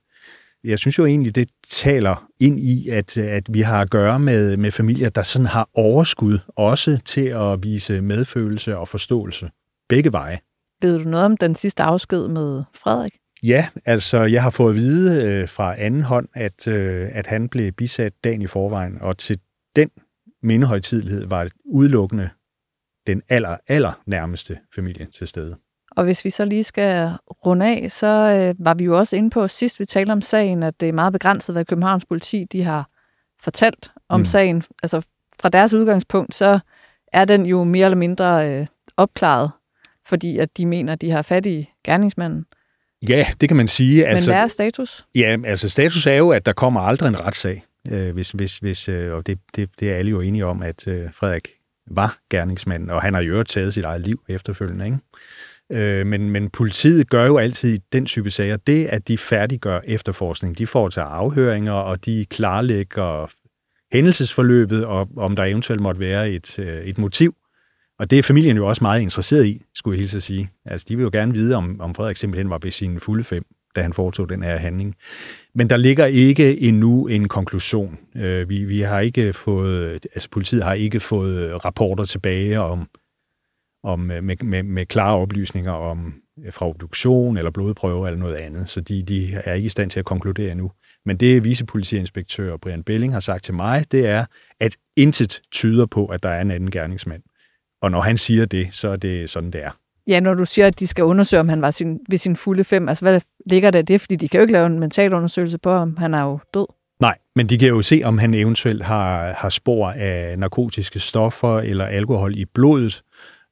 jeg 0.66 0.80
synes 0.80 0.98
jo 0.98 1.06
egentlig, 1.06 1.36
det 1.36 1.50
taler 1.70 2.28
ind 2.40 2.60
i, 2.60 2.90
at, 2.90 3.18
at 3.18 3.54
vi 3.54 3.62
har 3.62 3.82
at 3.82 3.90
gøre 3.90 4.20
med, 4.20 4.58
med 4.58 4.72
familier, 4.72 5.10
der 5.10 5.24
sådan 5.24 5.46
har 5.46 5.70
overskud 5.74 6.40
også 6.48 7.00
til 7.06 7.26
at 7.28 7.64
vise 7.64 8.02
medfølelse 8.02 8.78
og 8.78 8.88
forståelse. 8.88 9.50
Begge 9.90 10.12
veje. 10.12 10.40
Ved 10.82 11.04
du 11.04 11.10
noget 11.10 11.26
om 11.26 11.38
den 11.38 11.56
sidste 11.56 11.84
afsked 11.84 12.28
med 12.28 12.64
Frederik? 12.74 13.14
Ja, 13.44 13.68
altså 13.86 14.24
jeg 14.24 14.44
har 14.44 14.50
fået 14.50 14.70
at 14.70 14.76
vide 14.76 15.24
øh, 15.24 15.50
fra 15.50 15.82
anden 15.82 16.04
hånd, 16.04 16.28
at, 16.34 16.68
øh, 16.68 17.10
at 17.12 17.28
han 17.28 17.50
blev 17.50 17.72
bisat 17.72 18.14
dagen 18.24 18.42
i 18.42 18.48
forvejen, 18.48 18.98
og 19.02 19.18
til 19.18 19.40
den 19.76 19.90
mindehøjtidlighed 20.44 21.26
var 21.28 21.44
det 21.44 21.54
udelukkende 21.66 22.30
den 23.08 23.22
aller, 23.30 23.58
aller 23.68 24.02
nærmeste 24.06 24.58
familie 24.76 25.06
til 25.06 25.28
stede. 25.28 25.56
Og 25.98 26.04
hvis 26.04 26.26
vi 26.26 26.30
så 26.30 26.46
lige 26.46 26.64
skal 26.64 27.12
runde 27.46 27.66
af, 27.66 27.92
så 27.92 28.08
øh, 28.08 28.66
var 28.66 28.74
vi 28.74 28.84
jo 28.84 28.98
også 28.98 29.16
inde 29.16 29.30
på 29.30 29.48
sidst, 29.48 29.80
vi 29.80 29.86
talte 29.86 30.12
om 30.12 30.22
sagen, 30.22 30.64
at 30.64 30.80
det 30.80 30.90
er 30.90 30.94
meget 30.94 31.14
begrænset, 31.14 31.56
hvad 31.56 31.66
Københavns 31.66 32.06
politi 32.06 32.46
de 32.52 32.64
har 32.64 32.90
fortalt 33.40 33.92
om 34.10 34.20
mm. 34.20 34.26
sagen. 34.26 34.64
Altså 34.84 35.02
fra 35.42 35.50
deres 35.50 35.74
udgangspunkt, 35.74 36.36
så 36.36 36.60
er 37.14 37.26
den 37.26 37.46
jo 37.46 37.64
mere 37.64 37.86
eller 37.86 37.98
mindre 37.98 38.50
øh, 38.50 38.68
opklaret, 38.98 39.52
fordi 40.08 40.38
at 40.38 40.58
de 40.58 40.66
mener, 40.66 40.94
at 40.94 41.02
de 41.02 41.12
har 41.12 41.22
fat 41.22 41.46
i 41.46 41.70
gerningsmanden. 41.84 42.46
Ja, 43.10 43.28
det 43.42 43.50
kan 43.50 43.58
man 43.58 43.68
sige. 43.68 44.02
Men 44.04 44.08
altså, 44.12 44.32
hvad 44.32 44.42
er 44.42 44.48
status? 44.48 45.06
Ja, 45.16 45.38
altså 45.46 45.70
status 45.70 46.08
er 46.08 46.16
jo, 46.16 46.30
at 46.30 46.46
der 46.46 46.54
kommer 46.54 46.82
aldrig 46.82 47.08
en 47.08 47.20
retssag. 47.20 47.64
Øh, 47.88 48.14
hvis, 48.14 48.32
hvis, 48.32 48.58
hvis, 48.58 48.90
øh, 48.90 49.14
og 49.14 49.28
det, 49.28 49.40
det, 49.56 49.70
det 49.80 49.92
er 49.92 49.96
alle 49.96 50.12
jo 50.12 50.22
enige 50.22 50.46
om, 50.46 50.62
at 50.62 50.88
øh, 50.88 51.14
Frederik 51.14 51.48
var 51.92 52.18
gerningsmanden, 52.30 52.90
og 52.90 53.02
han 53.02 53.14
har 53.14 53.22
jo 53.22 53.44
taget 53.44 53.74
sit 53.74 53.86
eget 53.86 54.02
liv 54.02 54.24
efterfølgende. 54.30 54.86
Ikke? 54.86 54.98
Øh, 55.72 56.08
men, 56.08 56.30
men 56.30 56.50
politiet 56.50 57.10
gør 57.10 57.26
jo 57.26 57.38
altid 57.38 57.80
den 57.94 58.06
type 58.06 58.32
sager 58.32 58.58
det, 58.58 58.86
at 58.86 59.08
de 59.08 59.18
færdiggør 59.18 59.80
efterforskning. 59.84 60.58
De 60.58 60.68
foretager 60.68 61.08
afhøringer, 61.08 61.72
og 61.72 62.06
de 62.06 62.26
klarlægger 62.30 63.32
hændelsesforløbet, 63.94 64.86
og 64.86 65.10
om 65.18 65.36
der 65.36 65.44
eventuelt 65.44 65.82
måtte 65.82 66.00
være 66.00 66.30
et, 66.30 66.60
øh, 66.60 66.84
et 66.86 66.98
motiv. 66.98 67.36
Og 68.00 68.10
det 68.10 68.20
er 68.20 68.24
familien 68.24 68.58
jo 68.58 68.68
også 68.68 68.84
meget 68.84 69.02
interesseret 69.02 69.46
i, 69.46 69.62
skulle 69.76 69.96
jeg 69.96 70.00
hilse 70.00 70.18
at 70.18 70.24
sige. 70.24 70.50
Altså, 70.66 70.86
de 70.90 70.96
vil 70.96 71.04
jo 71.04 71.10
gerne 71.14 71.34
vide, 71.34 71.56
om, 71.56 71.82
om 71.82 71.96
Frederik 71.96 72.18
simpelthen 72.18 72.50
var 72.50 72.60
ved 72.64 72.72
sine 72.72 73.00
fulde 73.00 73.24
fem, 73.24 73.44
da 73.76 73.82
han 73.82 73.94
foretog 73.94 74.30
den 74.30 74.44
her 74.44 74.58
handling. 74.58 74.96
Men 75.56 75.70
der 75.70 75.78
ligger 75.78 76.06
ikke 76.06 76.62
endnu 76.62 77.08
en 77.08 77.28
konklusion. 77.28 77.98
Øh, 78.16 78.50
vi, 78.50 78.64
vi 78.64 78.82
har 78.82 79.00
ikke 79.00 79.34
fået, 79.34 80.08
altså 80.14 80.30
politiet 80.30 80.64
har 80.64 80.74
ikke 80.74 81.00
fået 81.00 81.66
rapporter 81.66 82.06
tilbage 82.06 82.60
om, 82.60 82.88
om, 83.86 84.12
øh, 84.12 84.24
med, 84.24 84.36
med, 84.44 84.64
med 84.64 84.86
klare 84.86 85.16
oplysninger 85.16 85.72
om 85.72 86.14
øh, 86.46 86.54
fra 86.54 86.68
obduktion 86.68 87.38
eller 87.38 87.52
blodprøve 87.52 88.08
eller 88.08 88.20
noget 88.20 88.36
andet, 88.36 88.70
så 88.70 88.82
de, 88.82 89.04
de 89.04 89.34
er 89.34 89.54
ikke 89.54 89.66
i 89.66 89.70
stand 89.70 89.90
til 89.90 90.00
at 90.00 90.06
konkludere 90.06 90.52
endnu. 90.52 90.72
Men 91.06 91.18
det 91.18 91.44
vicepolitiinspektør 91.44 92.58
Brian 92.58 92.84
Belling 92.84 93.14
har 93.14 93.20
sagt 93.20 93.44
til 93.44 93.54
mig, 93.54 93.86
det 93.92 94.08
er, 94.08 94.26
at 94.60 94.78
intet 94.96 95.42
tyder 95.52 95.86
på, 95.86 96.06
at 96.06 96.24
der 96.24 96.30
er 96.30 96.42
en 96.42 96.52
anden 96.52 96.72
gerningsmand. 96.72 97.22
Og 97.82 97.92
når 97.92 98.02
han 98.02 98.18
siger 98.18 98.46
det, 98.46 98.74
så 98.74 98.90
er 98.90 98.96
det 98.96 99.30
sådan, 99.30 99.52
det 99.52 99.64
er. 99.64 99.72
Ja, 100.08 100.20
når 100.20 100.34
du 100.34 100.46
siger, 100.46 100.68
at 100.68 100.80
de 100.80 100.88
skal 100.88 101.04
undersøge, 101.04 101.40
om 101.40 101.50
han 101.50 101.62
var 101.62 101.72
sin, 101.72 102.00
ved 102.10 102.18
sin 102.18 102.36
fulde 102.36 102.64
fem, 102.64 102.90
altså 102.90 103.06
hvad 103.06 103.22
ligger 103.46 103.72
der 103.72 103.82
det? 103.82 104.02
Fordi 104.02 104.16
de 104.16 104.28
kan 104.28 104.38
jo 104.38 104.42
ikke 104.42 104.54
lave 104.54 104.66
en 104.66 104.80
mental 104.80 105.14
undersøgelse 105.14 105.58
på, 105.58 105.70
om 105.70 105.98
han 105.98 106.14
er 106.14 106.24
jo 106.24 106.40
død. 106.54 106.66
Nej, 107.00 107.18
men 107.36 107.50
de 107.50 107.58
kan 107.58 107.68
jo 107.68 107.82
se, 107.82 108.02
om 108.06 108.18
han 108.18 108.34
eventuelt 108.34 108.84
har, 108.84 109.34
har 109.34 109.50
spor 109.50 109.90
af 109.90 110.40
narkotiske 110.40 111.00
stoffer 111.00 111.60
eller 111.60 111.86
alkohol 111.86 112.38
i 112.38 112.46
blodet, 112.46 113.04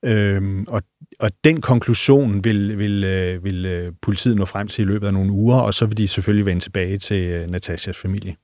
Øhm, 0.05 0.65
og, 0.67 0.81
og 1.19 1.31
den 1.43 1.61
konklusion 1.61 2.43
vil, 2.43 2.77
vil, 2.77 3.03
øh, 3.03 3.43
vil 3.43 3.65
øh, 3.65 3.93
politiet 4.01 4.35
nå 4.35 4.45
frem 4.45 4.67
til 4.67 4.81
i 4.81 4.85
løbet 4.85 5.07
af 5.07 5.13
nogle 5.13 5.31
uger, 5.31 5.57
og 5.57 5.73
så 5.73 5.85
vil 5.85 5.97
de 5.97 6.07
selvfølgelig 6.07 6.45
vende 6.45 6.61
tilbage 6.61 6.97
til 6.97 7.27
øh, 7.27 7.49
Natashas 7.49 7.97
familie. 7.97 8.35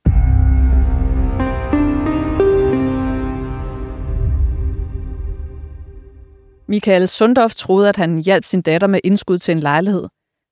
Michael 6.68 7.08
Sundorf 7.08 7.54
troede, 7.54 7.88
at 7.88 7.96
han 7.96 8.20
hjalp 8.20 8.44
sin 8.44 8.62
datter 8.62 8.86
med 8.86 9.00
indskud 9.04 9.38
til 9.38 9.52
en 9.52 9.60
lejlighed, 9.60 10.08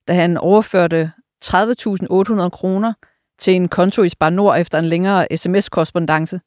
da 0.07 0.13
han 0.13 0.37
overførte 0.37 1.11
30.800 1.45 2.49
kroner 2.49 2.93
til 3.39 3.55
en 3.55 3.67
konto 3.67 4.03
i 4.03 4.09
Spar 4.09 4.29
Nord 4.29 4.59
efter 4.59 4.79
en 4.79 4.85
længere 4.85 5.37
sms 5.37 5.69
korrespondance 5.69 6.39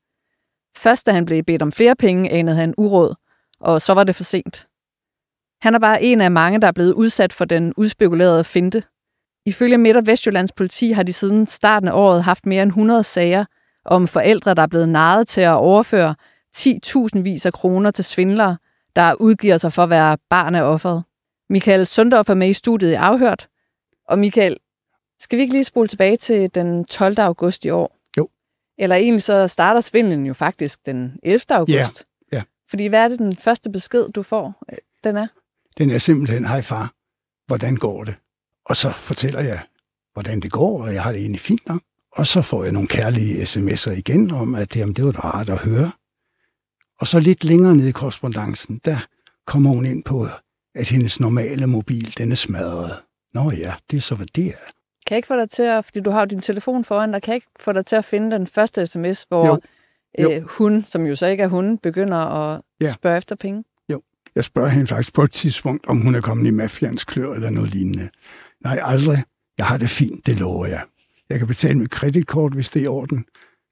Først 0.77 1.07
da 1.07 1.13
han 1.13 1.25
blev 1.25 1.43
bedt 1.43 1.63
om 1.63 1.73
flere 1.73 1.97
penge, 1.97 2.31
anede 2.31 2.57
han 2.57 2.75
uråd, 2.79 3.15
og 3.63 3.81
så 3.81 3.95
var 3.95 4.05
det 4.05 4.17
for 4.17 4.25
sent. 4.25 4.67
Han 5.61 5.75
er 5.75 5.79
bare 5.79 6.03
en 6.03 6.21
af 6.21 6.31
mange, 6.31 6.61
der 6.61 6.67
er 6.67 6.73
blevet 6.73 6.93
udsat 6.93 7.33
for 7.33 7.45
den 7.45 7.75
udspekulerede 7.77 8.45
finte. 8.45 8.83
Ifølge 9.47 9.79
Midt- 9.79 9.97
og 9.97 10.07
Vestjyllands 10.07 10.53
politi 10.53 10.91
har 10.93 11.03
de 11.03 11.13
siden 11.13 11.47
starten 11.47 11.89
af 11.89 11.93
året 11.93 12.23
haft 12.23 12.47
mere 12.47 12.63
end 12.63 12.71
100 12.71 13.03
sager 13.03 13.45
om 13.85 14.09
forældre, 14.09 14.55
der 14.55 14.63
er 14.63 14.67
blevet 14.67 14.89
naret 14.89 15.29
til 15.29 15.41
at 15.41 15.55
overføre 15.55 16.15
10.000 16.57 17.23
vis 17.23 17.47
af 17.47 17.53
kroner 17.53 17.91
til 17.91 18.05
svindlere, 18.05 18.57
der 18.97 19.15
udgiver 19.15 19.57
sig 19.57 19.73
for 19.73 19.83
at 19.83 19.91
være 19.91 20.19
barn 20.31 20.55
af 20.55 20.63
offeret. 20.63 21.05
Michael 21.51 21.87
Sundorf 21.87 22.29
er 22.29 22.35
med 22.35 22.49
i 22.49 22.53
studiet 22.53 22.91
i 22.91 22.95
Afhørt. 22.95 23.49
Og 24.09 24.19
Michael, 24.19 24.57
skal 25.21 25.37
vi 25.37 25.43
ikke 25.43 25.55
lige 25.55 25.65
spole 25.65 25.89
tilbage 25.89 26.17
til 26.17 26.55
den 26.55 26.85
12. 26.85 27.19
august 27.19 27.65
i 27.65 27.71
år? 27.71 27.99
Jo. 28.19 28.29
Eller 28.79 28.97
egentlig 28.97 29.23
så 29.23 29.49
starter 29.49 29.81
svindlen 29.81 30.27
jo 30.27 30.35
faktisk 30.35 30.87
den 30.87 31.19
11. 31.23 31.41
august. 31.51 32.05
Fordi 32.73 32.87
hvad 32.87 33.05
er 33.05 33.09
det 33.09 33.19
den 33.19 33.37
første 33.37 33.71
besked, 33.71 34.09
du 34.09 34.23
får, 34.23 34.63
øh, 34.73 34.79
den 35.05 35.17
er? 35.17 35.27
Den 35.79 35.91
er 35.91 35.99
simpelthen, 35.99 36.45
hej 36.45 36.63
far, 36.63 36.95
hvordan 37.47 37.77
går 37.77 38.05
det? 38.05 38.15
Og 38.65 38.77
så 38.77 38.91
fortæller 38.91 39.41
jeg, 39.41 39.61
hvordan 40.13 40.41
det 40.41 40.53
går, 40.53 40.83
og 40.83 40.95
jeg 40.95 41.03
har 41.03 41.13
det 41.13 41.21
egentlig 41.21 41.41
fint 41.41 41.69
nok. 41.69 41.83
Og 42.13 42.27
så 42.27 42.43
får 42.43 42.65
jeg 42.65 42.73
nogle 42.73 42.89
kærlige 42.89 43.43
sms'er 43.43 43.91
igen 43.91 44.31
om, 44.31 44.55
at 44.55 44.77
jamen, 44.77 44.95
det 44.95 45.05
var 45.05 45.13
da 45.13 45.19
rart 45.19 45.49
at 45.49 45.59
høre. 45.59 45.93
Og 47.01 47.07
så 47.07 47.21
lidt 47.21 47.45
længere 47.45 47.77
nede 47.77 47.89
i 47.89 47.93
korrespondancen, 47.93 48.81
der 48.85 48.99
kommer 49.47 49.71
hun 49.71 49.87
ind 49.87 50.05
på, 50.05 50.29
at 50.75 50.89
hendes 50.89 51.21
normale 51.21 51.67
mobil, 51.67 52.19
den 52.19 52.33
er 52.33 52.37
smadret. 52.37 53.03
Nå 53.35 53.51
ja, 53.51 53.75
det 53.91 53.97
er 53.97 54.01
så, 54.01 54.15
hvad 54.15 54.27
det 54.27 54.47
er. 54.47 54.65
Kan 55.07 55.15
jeg 55.15 55.17
ikke 55.17 55.29
få 55.29 55.37
dig 55.37 55.51
til 55.51 55.63
at, 55.63 55.85
fordi 55.85 56.01
du 56.01 56.11
har 56.11 56.25
din 56.25 56.41
telefon 56.41 56.85
foran 56.85 57.13
dig, 57.13 57.23
kan 57.23 57.33
jeg 57.33 57.37
ikke 57.37 57.51
få 57.61 57.73
dig 57.73 57.87
til 57.87 57.97
at 57.97 58.05
finde 58.05 58.31
den 58.31 58.47
første 58.47 58.87
sms, 58.87 59.27
hvor 59.29 59.47
jo 59.47 59.61
øh, 60.19 60.43
hun, 60.59 60.85
som 60.85 61.07
jo 61.07 61.15
så 61.15 61.27
ikke 61.27 61.43
er 61.43 61.49
hun, 61.49 61.79
begynder 61.79 62.17
at 62.17 62.61
ja. 62.81 62.93
spørge 62.93 63.19
efter 63.19 63.37
penge? 63.37 63.65
Jo, 63.89 64.03
jeg 64.35 64.45
spørger 64.45 64.69
hende 64.69 64.87
faktisk 64.87 65.15
på 65.15 65.23
et 65.23 65.33
tidspunkt, 65.33 65.87
om 65.87 66.01
hun 66.01 66.15
er 66.15 66.21
kommet 66.21 66.47
i 66.47 66.51
mafians 66.51 67.05
klør 67.05 67.33
eller 67.33 67.51
noget 67.51 67.71
lignende. 67.71 68.09
Nej, 68.65 68.79
aldrig. 68.83 69.23
Jeg 69.59 69.67
har 69.67 69.77
det 69.77 69.91
fint, 69.91 70.27
det 70.27 70.39
lover 70.39 70.67
jeg. 70.67 70.83
Jeg 71.31 71.39
kan 71.39 71.49
betale 71.49 71.79
med 71.79 71.89
kreditkort, 71.89 72.53
hvis 72.53 72.69
det 72.69 72.81
er 72.81 72.85
i 72.85 72.89
orden. 72.89 73.25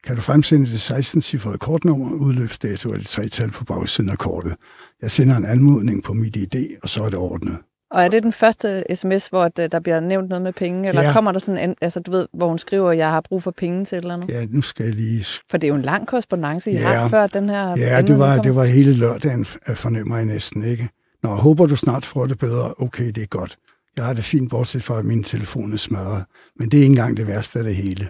Kan 0.05 0.17
du 0.17 0.23
fremsende 0.23 0.67
det 0.67 0.91
16-cifrede 0.91 1.57
kortnummer, 1.57 2.13
udløbsdato 2.13 2.91
og 2.91 2.97
det 2.97 3.07
tre 3.07 3.29
tal 3.29 3.51
på 3.51 3.65
bagsiden 3.65 4.11
af 4.11 4.19
kortet. 4.19 4.57
Jeg 5.03 5.11
sender 5.11 5.37
en 5.37 5.45
anmodning 5.45 6.05
på 6.05 6.13
mit 6.13 6.37
ID, 6.37 6.77
og 6.83 6.89
så 6.89 7.05
er 7.05 7.09
det 7.11 7.19
ordnet. 7.19 7.59
Og 7.91 8.03
er 8.03 8.09
det 8.09 8.23
den 8.23 8.33
første 8.33 8.85
sms, 8.95 9.27
hvor 9.27 9.49
der 9.49 9.81
bliver 9.81 10.01
nævnt 10.01 10.29
noget 10.29 10.43
med 10.43 10.53
penge? 10.53 10.89
Eller 10.89 11.03
Ja. 11.03 11.13
kommer 11.13 11.33
der 11.33 11.39
sådan 11.39 11.69
en, 11.71 11.77
altså 11.81 12.01
du 12.01 12.11
ved, 12.11 12.29
hvor 12.33 12.49
hun 12.49 12.59
skriver, 12.59 12.91
at 12.91 12.99
jeg 12.99 13.11
har 13.11 13.21
brug 13.21 13.43
for 13.43 13.51
penge 13.51 13.85
til 13.85 13.99
eller 13.99 14.15
andet? 14.15 14.29
Ja, 14.29 14.47
nu 14.51 14.63
skal 14.63 14.85
jeg 14.87 14.95
lige... 14.95 15.25
For 15.51 15.59
det 15.59 15.65
er 15.65 15.69
jo 15.69 15.75
en 15.75 15.83
lang 15.83 16.07
korrespondence, 16.07 16.71
I 16.71 16.75
Ja. 16.75 16.81
har 16.89 17.09
før 17.09 17.27
den 17.27 17.49
her 17.49 17.69
Ja, 17.79 18.03
det 18.03 18.19
var, 18.19 18.37
det 18.37 18.55
var 18.55 18.65
hele 18.65 18.93
lørdagen, 18.93 19.47
øh, 19.69 19.77
fornemmer 19.77 20.17
jeg 20.17 20.25
næsten, 20.27 20.65
ikke? 20.65 20.89
Nå, 21.23 21.29
håber 21.29 21.67
du 21.67 21.77
snart 21.77 22.05
får 22.05 22.27
det 22.27 22.39
bedre. 22.39 22.75
Okay, 22.79 23.07
det 23.11 23.23
er 23.23 23.27
godt. 23.27 23.57
Jeg 23.97 24.05
har 24.05 24.13
det 24.13 24.25
fint, 24.25 24.51
bortset 24.51 24.83
fra, 24.83 24.99
at 24.99 25.05
min 25.05 25.25
telefon 25.25 25.73
er 25.73 25.77
smadret. 25.77 26.25
Men 26.57 26.69
det 26.69 26.77
er 26.79 26.83
ikke 26.83 26.91
engang 26.91 27.17
det 27.17 27.27
værste 27.27 27.59
af 27.59 27.65
det 27.65 27.77
hele. 27.77 28.09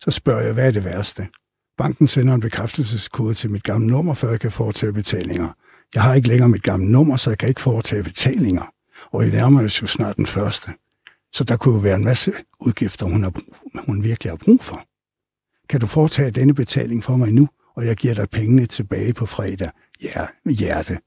Så 0.00 0.10
spørger 0.10 0.40
jeg, 0.40 0.52
hvad 0.52 0.66
er 0.66 0.70
det 0.70 0.84
værste? 0.84 1.26
Banken 1.78 2.08
sender 2.08 2.34
en 2.34 2.40
bekræftelseskode 2.40 3.34
til 3.34 3.50
mit 3.50 3.62
gamle 3.62 3.86
nummer, 3.86 4.14
før 4.14 4.30
jeg 4.30 4.40
kan 4.40 4.50
foretage 4.50 4.92
betalinger. 4.92 5.48
Jeg 5.94 6.02
har 6.02 6.14
ikke 6.14 6.28
længere 6.28 6.48
mit 6.48 6.62
gamle 6.62 6.92
nummer, 6.92 7.16
så 7.16 7.30
jeg 7.30 7.38
kan 7.38 7.48
ikke 7.48 7.60
foretage 7.60 8.02
betalinger. 8.02 8.62
Og 9.12 9.26
I 9.26 9.30
nærmer 9.30 9.64
os 9.64 9.82
jo 9.82 9.86
snart 9.86 10.16
den 10.16 10.26
første. 10.26 10.70
Så 11.32 11.44
der 11.44 11.56
kunne 11.56 11.74
jo 11.74 11.80
være 11.80 11.96
en 11.96 12.04
masse 12.04 12.32
udgifter, 12.60 13.06
hun, 13.06 13.22
har 13.22 13.30
brug, 13.30 13.56
hun 13.86 14.04
virkelig 14.04 14.32
har 14.32 14.36
brug 14.36 14.60
for. 14.60 14.84
Kan 15.68 15.80
du 15.80 15.86
foretage 15.86 16.30
denne 16.30 16.54
betaling 16.54 17.04
for 17.04 17.16
mig 17.16 17.32
nu, 17.32 17.48
og 17.76 17.86
jeg 17.86 17.96
giver 17.96 18.14
dig 18.14 18.30
pengene 18.30 18.66
tilbage 18.66 19.14
på 19.14 19.26
fredag? 19.26 19.70
Ja, 20.02 20.26
hjerte. 20.50 20.98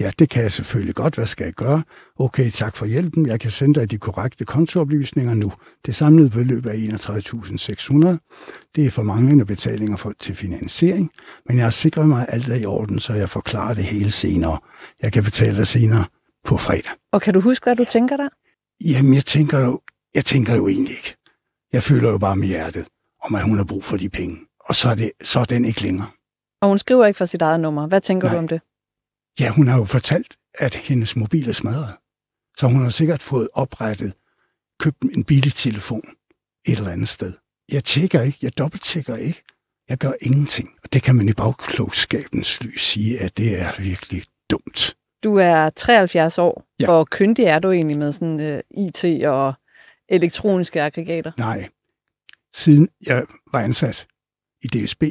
Ja, 0.00 0.10
det 0.18 0.30
kan 0.30 0.42
jeg 0.42 0.52
selvfølgelig 0.52 0.94
godt. 0.94 1.14
Hvad 1.14 1.26
skal 1.26 1.44
jeg 1.44 1.54
gøre? 1.54 1.82
Okay, 2.18 2.50
tak 2.50 2.76
for 2.76 2.86
hjælpen. 2.86 3.26
Jeg 3.26 3.40
kan 3.40 3.50
sende 3.50 3.80
dig 3.80 3.90
de 3.90 3.98
korrekte 3.98 4.44
kontooplysninger 4.44 5.34
nu. 5.34 5.52
Det 5.86 5.94
samlede 5.94 6.30
beløb 6.30 6.66
er 6.66 6.72
31.600. 6.72 8.70
Det 8.76 8.86
er 8.86 8.90
for 8.90 9.02
manglende 9.02 9.44
betalinger 9.44 9.96
for, 9.96 10.12
til 10.20 10.34
finansiering, 10.34 11.10
men 11.48 11.56
jeg 11.56 11.66
har 11.66 11.70
sikret 11.70 12.08
mig, 12.08 12.26
at 12.28 12.34
alt 12.34 12.48
er 12.48 12.54
i 12.54 12.64
orden, 12.64 12.98
så 12.98 13.12
jeg 13.12 13.28
forklarer 13.28 13.74
det 13.74 13.84
hele 13.84 14.10
senere. 14.10 14.58
Jeg 15.02 15.12
kan 15.12 15.24
betale 15.24 15.56
dig 15.56 15.66
senere 15.66 16.04
på 16.44 16.56
fredag. 16.56 16.92
Og 17.12 17.22
kan 17.22 17.34
du 17.34 17.40
huske, 17.40 17.64
hvad 17.64 17.76
du 17.76 17.84
tænker 17.84 18.16
der? 18.16 18.28
Jamen, 18.84 19.14
jeg 19.14 19.24
tænker 19.24 19.58
jo, 19.58 19.80
jeg 20.14 20.24
tænker 20.24 20.56
jo 20.56 20.68
egentlig 20.68 20.96
ikke. 20.96 21.16
Jeg 21.72 21.82
føler 21.82 22.10
jo 22.10 22.18
bare 22.18 22.36
med 22.36 22.46
hjertet, 22.48 22.88
om 23.24 23.34
at 23.34 23.42
hun 23.42 23.56
har 23.56 23.64
brug 23.64 23.84
for 23.84 23.96
de 23.96 24.08
penge. 24.08 24.38
Og 24.60 24.74
så 24.74 24.88
er, 24.88 24.94
det, 24.94 25.12
så 25.22 25.40
er 25.40 25.44
den 25.44 25.64
ikke 25.64 25.82
længere. 25.82 26.10
Og 26.62 26.68
hun 26.68 26.78
skriver 26.78 27.06
ikke 27.06 27.18
fra 27.18 27.26
sit 27.26 27.42
eget 27.42 27.60
nummer. 27.60 27.86
Hvad 27.86 28.00
tænker 28.00 28.28
Nej. 28.28 28.34
du 28.34 28.38
om 28.38 28.48
det? 28.48 28.60
Ja, 29.40 29.50
hun 29.50 29.68
har 29.68 29.78
jo 29.78 29.84
fortalt, 29.84 30.36
at 30.58 30.74
hendes 30.74 31.16
mobil 31.16 31.48
er 31.48 31.52
smadret. 31.52 31.96
Så 32.58 32.66
hun 32.66 32.82
har 32.82 32.90
sikkert 32.90 33.22
fået 33.22 33.48
oprettet, 33.54 34.14
købt 34.80 35.02
en 35.02 35.24
billig 35.24 35.54
telefon 35.54 36.08
et 36.66 36.78
eller 36.78 36.90
andet 36.90 37.08
sted. 37.08 37.32
Jeg 37.72 37.84
tjekker 37.84 38.22
ikke, 38.22 38.38
jeg 38.42 38.58
dobbelttjekker 38.58 39.16
ikke. 39.16 39.42
Jeg 39.88 39.98
gør 39.98 40.12
ingenting. 40.20 40.68
Og 40.84 40.92
det 40.92 41.02
kan 41.02 41.14
man 41.14 41.28
i 41.28 41.32
bagklogskabens 41.32 42.62
lys 42.62 42.82
sige, 42.82 43.20
at 43.20 43.36
det 43.36 43.60
er 43.60 43.82
virkelig 43.82 44.22
dumt. 44.50 44.96
Du 45.24 45.36
er 45.36 45.70
73 45.70 46.38
år. 46.38 46.64
Ja. 46.80 46.84
Hvor 46.84 47.04
kyndig 47.10 47.44
er 47.44 47.58
du 47.58 47.70
egentlig 47.70 47.98
med 47.98 48.12
sådan 48.12 48.54
uh, 48.76 48.84
IT 48.84 49.24
og 49.26 49.52
elektroniske 50.08 50.82
aggregater? 50.82 51.32
Nej. 51.38 51.68
Siden 52.54 52.88
jeg 53.06 53.24
var 53.52 53.60
ansat 53.60 54.06
i 54.62 54.66
DSB, 54.66 55.04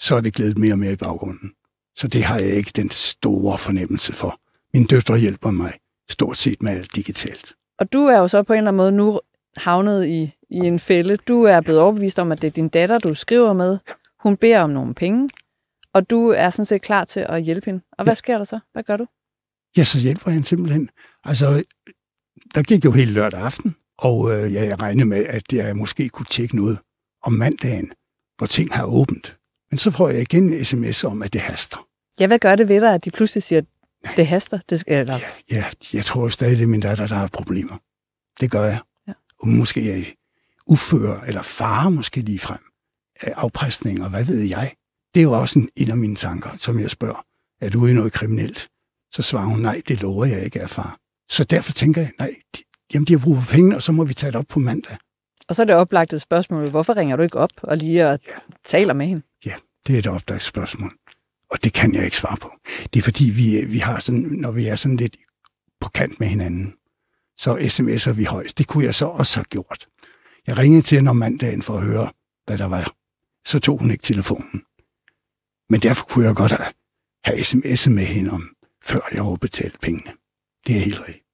så 0.00 0.14
er 0.16 0.20
det 0.20 0.34
glædet 0.34 0.58
mere 0.58 0.72
og 0.72 0.78
mere 0.78 0.92
i 0.92 0.96
baggrunden. 0.96 1.50
Så 1.96 2.08
det 2.08 2.24
har 2.24 2.38
jeg 2.38 2.48
ikke 2.50 2.70
den 2.76 2.90
store 2.90 3.58
fornemmelse 3.58 4.12
for. 4.12 4.40
Min 4.74 4.84
døtre 4.86 5.18
hjælper 5.18 5.50
mig 5.50 5.72
stort 6.10 6.36
set 6.36 6.62
med 6.62 6.72
alt 6.72 6.96
digitalt. 6.96 7.52
Og 7.78 7.92
du 7.92 7.98
er 8.06 8.18
jo 8.18 8.28
så 8.28 8.42
på 8.42 8.52
en 8.52 8.56
eller 8.56 8.68
anden 8.70 8.76
måde 8.76 8.92
nu 8.92 9.20
havnet 9.56 10.06
i, 10.06 10.34
i 10.50 10.56
en 10.56 10.78
fælde. 10.78 11.16
Du 11.16 11.42
er 11.42 11.60
blevet 11.60 11.80
overbevist 11.80 12.18
om, 12.18 12.32
at 12.32 12.42
det 12.42 12.46
er 12.46 12.50
din 12.52 12.68
datter, 12.68 12.98
du 12.98 13.14
skriver 13.14 13.52
med. 13.52 13.78
Hun 14.20 14.36
beder 14.36 14.60
om 14.60 14.70
nogle 14.70 14.94
penge, 14.94 15.30
og 15.94 16.10
du 16.10 16.28
er 16.28 16.50
sådan 16.50 16.64
set 16.64 16.82
klar 16.82 17.04
til 17.04 17.20
at 17.20 17.42
hjælpe 17.42 17.64
hende. 17.66 17.80
Og 17.92 18.04
hvad 18.04 18.10
Ja. 18.12 18.14
sker 18.14 18.38
der 18.38 18.44
så? 18.44 18.58
Hvad 18.72 18.82
gør 18.82 18.96
du? 18.96 19.06
Ja, 19.78 19.84
så 19.84 19.98
hjælper 19.98 20.30
hende 20.30 20.46
simpelthen. 20.46 20.90
Altså, 21.24 21.64
der 22.54 22.62
gik 22.62 22.84
jo 22.84 22.92
hele 22.92 23.12
lørdag 23.12 23.40
aften, 23.40 23.74
og 23.98 24.32
øh, 24.32 24.54
ja, 24.54 24.64
jeg 24.64 24.80
regnede 24.80 25.06
med, 25.06 25.24
at 25.24 25.52
jeg 25.52 25.76
måske 25.76 26.08
kunne 26.08 26.26
tjekke 26.30 26.56
noget 26.56 26.78
om 27.22 27.32
mandagen, 27.32 27.92
hvor 28.38 28.46
ting 28.46 28.74
har 28.74 28.84
åbent. 28.84 29.36
Men 29.70 29.78
så 29.78 29.90
får 29.90 30.08
jeg 30.08 30.20
igen 30.20 30.52
en 30.52 30.64
sms 30.64 31.04
om, 31.04 31.22
at 31.22 31.32
det 31.32 31.40
haster. 31.40 31.86
Ja, 32.20 32.26
hvad 32.26 32.38
gør 32.38 32.56
det 32.56 32.68
ved 32.68 32.80
dig, 32.80 32.94
at 32.94 33.04
de 33.04 33.10
pludselig 33.10 33.42
siger, 33.42 33.60
at 34.04 34.16
det 34.16 34.26
haster? 34.26 34.58
Det 34.70 34.80
skal, 34.80 35.00
eller, 35.00 35.18
Ja, 35.50 35.64
jeg 35.92 36.04
tror 36.04 36.28
stadig, 36.28 36.56
det 36.56 36.62
er 36.62 36.68
min 36.68 36.80
datter, 36.80 37.06
der 37.06 37.14
har 37.14 37.28
problemer. 37.32 37.78
Det 38.40 38.50
gør 38.50 38.64
jeg. 38.64 38.80
Ja. 39.08 39.12
Og 39.40 39.48
måske 39.48 39.90
er 39.90 39.96
jeg 39.96 40.06
ufører, 40.66 41.20
eller 41.20 41.42
far 41.42 41.88
måske 41.88 42.20
lige 42.20 42.38
frem. 42.38 42.60
Afpresning, 43.22 44.04
og 44.04 44.10
hvad 44.10 44.24
ved 44.24 44.40
jeg. 44.40 44.72
Det 45.14 45.20
er 45.20 45.24
jo 45.24 45.32
også 45.32 45.58
en, 45.58 45.68
en 45.76 45.90
af 45.90 45.96
mine 45.96 46.16
tanker, 46.16 46.56
som 46.56 46.80
jeg 46.80 46.90
spørger. 46.90 47.24
Er 47.60 47.70
du 47.70 47.86
i 47.86 47.92
noget 47.92 48.12
kriminelt? 48.12 48.68
Så 49.12 49.22
svarer 49.22 49.46
hun, 49.46 49.60
nej, 49.60 49.82
det 49.88 50.02
lover 50.02 50.24
jeg 50.24 50.44
ikke, 50.44 50.58
er 50.58 50.66
far. 50.66 50.98
Så 51.30 51.44
derfor 51.44 51.72
tænker 51.72 52.00
jeg, 52.00 52.10
nej, 52.18 52.34
de, 52.56 52.62
jamen 52.94 53.06
de 53.06 53.12
har 53.12 53.20
brug 53.20 53.36
for 53.38 53.52
penge, 53.52 53.76
og 53.76 53.82
så 53.82 53.92
må 53.92 54.04
vi 54.04 54.14
tage 54.14 54.32
det 54.32 54.38
op 54.38 54.46
på 54.48 54.58
mandag. 54.58 54.96
Og 55.48 55.56
så 55.56 55.62
er 55.62 55.66
det 55.66 55.74
oplagt 55.74 56.12
et 56.12 56.20
spørgsmål, 56.20 56.70
hvorfor 56.70 56.96
ringer 56.96 57.16
du 57.16 57.22
ikke 57.22 57.38
op 57.38 57.50
og 57.62 57.76
lige 57.76 58.08
og 58.08 58.18
taler 58.64 58.94
med 58.94 59.06
hende? 59.06 59.22
Ja, 59.44 59.54
det 59.86 59.94
er 59.94 59.98
et 59.98 60.06
opdaget 60.06 60.42
spørgsmål. 60.42 60.92
Og 61.50 61.64
det 61.64 61.72
kan 61.72 61.94
jeg 61.94 62.04
ikke 62.04 62.16
svare 62.16 62.36
på. 62.36 62.52
Det 62.94 62.98
er 62.98 63.02
fordi, 63.02 63.24
vi, 63.24 63.64
vi 63.64 63.78
har 63.78 64.00
sådan, 64.00 64.20
når 64.20 64.50
vi 64.50 64.66
er 64.66 64.76
sådan 64.76 64.96
lidt 64.96 65.16
på 65.80 65.88
kant 65.88 66.20
med 66.20 66.28
hinanden, 66.28 66.74
så 67.38 67.56
sms'er 67.56 68.12
vi 68.12 68.24
højst. 68.24 68.58
Det 68.58 68.66
kunne 68.66 68.84
jeg 68.84 68.94
så 68.94 69.06
også 69.06 69.36
have 69.36 69.44
gjort. 69.44 69.88
Jeg 70.46 70.58
ringede 70.58 70.82
til 70.82 70.98
hende 70.98 71.10
om 71.10 71.16
mandagen 71.16 71.62
for 71.62 71.78
at 71.78 71.84
høre, 71.84 72.10
hvad 72.46 72.58
der 72.58 72.64
var. 72.64 72.92
Så 73.46 73.58
tog 73.58 73.78
hun 73.78 73.90
ikke 73.90 74.02
telefonen. 74.02 74.62
Men 75.70 75.80
derfor 75.80 76.04
kunne 76.06 76.24
jeg 76.24 76.34
godt 76.34 76.52
have, 76.52 76.72
have 77.24 77.38
sms'et 77.38 77.90
med 77.90 78.04
hende 78.04 78.30
om, 78.30 78.48
før 78.88 79.00
jeg 79.12 79.22
overbetalte 79.22 79.78
pengene. 79.78 80.12
Det 80.66 80.76
er 80.76 80.80
helt 80.80 81.00
rigtigt. 81.00 81.24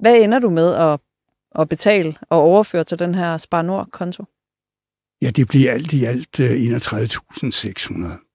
Hvad 0.00 0.16
ender 0.16 0.38
du 0.38 0.50
med 0.50 0.74
at, 0.74 1.00
at 1.54 1.68
betale 1.68 2.18
og 2.30 2.38
overføre 2.38 2.84
til 2.84 2.98
den 2.98 3.14
her 3.14 3.36
Spar 3.36 3.62
Nord-konto? 3.62 4.24
Ja, 5.22 5.30
det 5.30 5.48
bliver 5.48 5.72
alt 5.72 5.92
i 5.92 6.04
alt 6.04 6.40
øh, 6.40 6.50
31.600. 6.50 8.26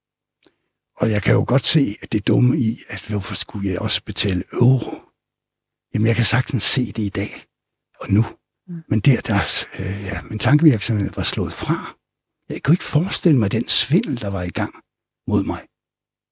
Og 1.01 1.11
jeg 1.11 1.23
kan 1.23 1.33
jo 1.33 1.45
godt 1.47 1.65
se, 1.65 1.95
at 2.01 2.11
det 2.11 2.17
er 2.17 2.23
dumme 2.23 2.57
i, 2.57 2.77
at 2.89 3.05
hvorfor 3.09 3.35
skulle 3.35 3.69
jeg 3.69 3.79
også 3.79 4.03
betale 4.03 4.43
euro? 4.53 5.01
Jamen, 5.93 6.07
jeg 6.07 6.15
kan 6.15 6.25
sagtens 6.25 6.63
se 6.63 6.85
det 6.85 7.03
i 7.03 7.09
dag 7.09 7.45
og 7.99 8.09
nu. 8.09 8.23
Mm. 8.67 8.83
Men 8.87 8.99
der, 8.99 9.21
der 9.21 9.65
øh, 9.79 10.03
ja, 10.03 10.21
min 10.29 10.39
tankevirksomhed 10.39 11.09
var 11.15 11.23
slået 11.23 11.53
fra. 11.53 11.95
Jeg 12.49 12.63
kunne 12.63 12.73
ikke 12.73 12.83
forestille 12.83 13.39
mig 13.39 13.51
den 13.51 13.67
svindel, 13.67 14.21
der 14.21 14.27
var 14.27 14.43
i 14.43 14.49
gang 14.49 14.73
mod 15.27 15.43
mig. 15.43 15.61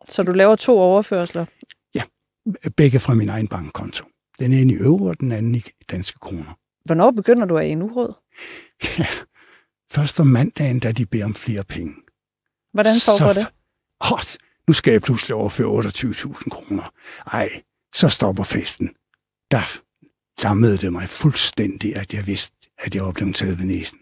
Så 0.06 0.24
du 0.24 0.32
laver 0.32 0.56
to 0.56 0.80
overførsler. 0.80 1.46
Begge 2.78 3.00
fra 3.00 3.14
min 3.14 3.30
egen 3.30 3.48
bankkonto. 3.48 4.06
Den 4.40 4.54
ene 4.54 4.74
i 4.74 4.76
euro, 4.76 5.06
og 5.06 5.20
den 5.20 5.32
anden 5.32 5.56
i 5.56 5.64
danske 5.92 6.20
kroner. 6.20 6.58
Hvornår 6.86 7.12
begynder 7.12 7.46
du 7.46 7.58
at 7.58 7.68
en 7.68 7.82
uråd? 7.82 8.14
Ja, 9.00 9.08
først 9.92 10.20
om 10.20 10.28
mandagen, 10.28 10.80
da 10.80 10.92
de 10.92 11.06
beder 11.06 11.26
om 11.26 11.34
flere 11.34 11.64
penge. 11.64 11.96
Hvordan 12.74 12.96
foregår 13.06 13.34
så, 13.34 13.40
det? 13.40 13.48
Åh, 14.12 14.20
nu 14.68 14.74
skal 14.74 14.92
jeg 14.92 15.02
pludselig 15.02 15.36
overføre 15.36 15.80
28.000 15.80 16.50
kroner. 16.50 16.94
Ej, 17.34 17.50
så 17.96 18.10
stopper 18.10 18.44
festen. 18.44 18.90
Der 19.52 19.82
lammede 20.44 20.78
det 20.78 20.94
mig 20.94 21.10
fuldstændig, 21.10 21.96
at 21.96 22.14
jeg 22.14 22.28
vidste, 22.28 22.56
at 22.78 22.96
jeg 22.96 23.06
var 23.06 23.12
blevet 23.12 23.36
taget 23.36 23.60
ved 23.60 23.66
næsen. 23.66 24.00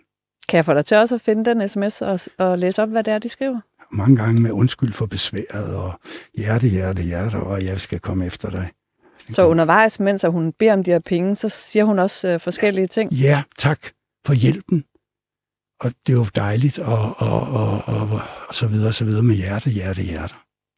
Kan 0.50 0.58
jeg 0.58 0.66
få 0.66 0.74
dig 0.74 0.86
til 0.86 0.98
også 0.98 1.16
at 1.16 1.22
finde 1.22 1.46
den 1.46 1.70
sms 1.70 2.02
og, 2.02 2.20
og 2.38 2.60
læse 2.60 2.82
op, 2.82 2.90
hvad 2.90 3.04
det 3.04 3.14
er, 3.14 3.20
de 3.20 3.30
skriver? 3.30 3.60
Mange 3.92 4.16
gange 4.18 4.42
med 4.42 4.52
undskyld 4.52 4.94
for 4.94 5.06
besværet, 5.06 5.76
og 5.76 6.00
hjerte, 6.38 6.68
hjerte, 6.68 7.02
hjerte, 7.02 7.36
og 7.36 7.66
jeg 7.66 7.82
skal 7.82 8.00
komme 8.00 8.26
efter 8.26 8.50
dig. 8.50 8.70
Så 9.28 9.48
undervejs, 9.48 10.00
mens 10.00 10.26
hun 10.30 10.54
beder 10.60 10.74
om 10.74 10.84
de 10.84 10.92
her 10.92 11.00
penge, 11.00 11.36
så 11.36 11.50
siger 11.50 11.86
hun 11.86 12.00
også 12.00 12.28
øh, 12.28 12.40
forskellige 12.40 12.88
ting. 12.88 13.12
Ja, 13.12 13.44
tak 13.58 13.80
for 14.26 14.34
hjælpen. 14.34 14.84
Og 15.80 15.92
det 16.08 16.14
er 16.14 16.18
jo 16.18 16.26
dejligt, 16.36 16.80
og, 16.80 17.16
og, 17.22 17.42
og, 17.42 17.82
og, 17.88 18.10
og 18.48 18.56
så 18.56 18.68
videre, 18.68 18.94
så 18.94 19.06
videre 19.06 19.24
med 19.24 19.36
hjerte, 19.36 19.70
hjerte, 19.70 20.02
hjerte. 20.02 20.34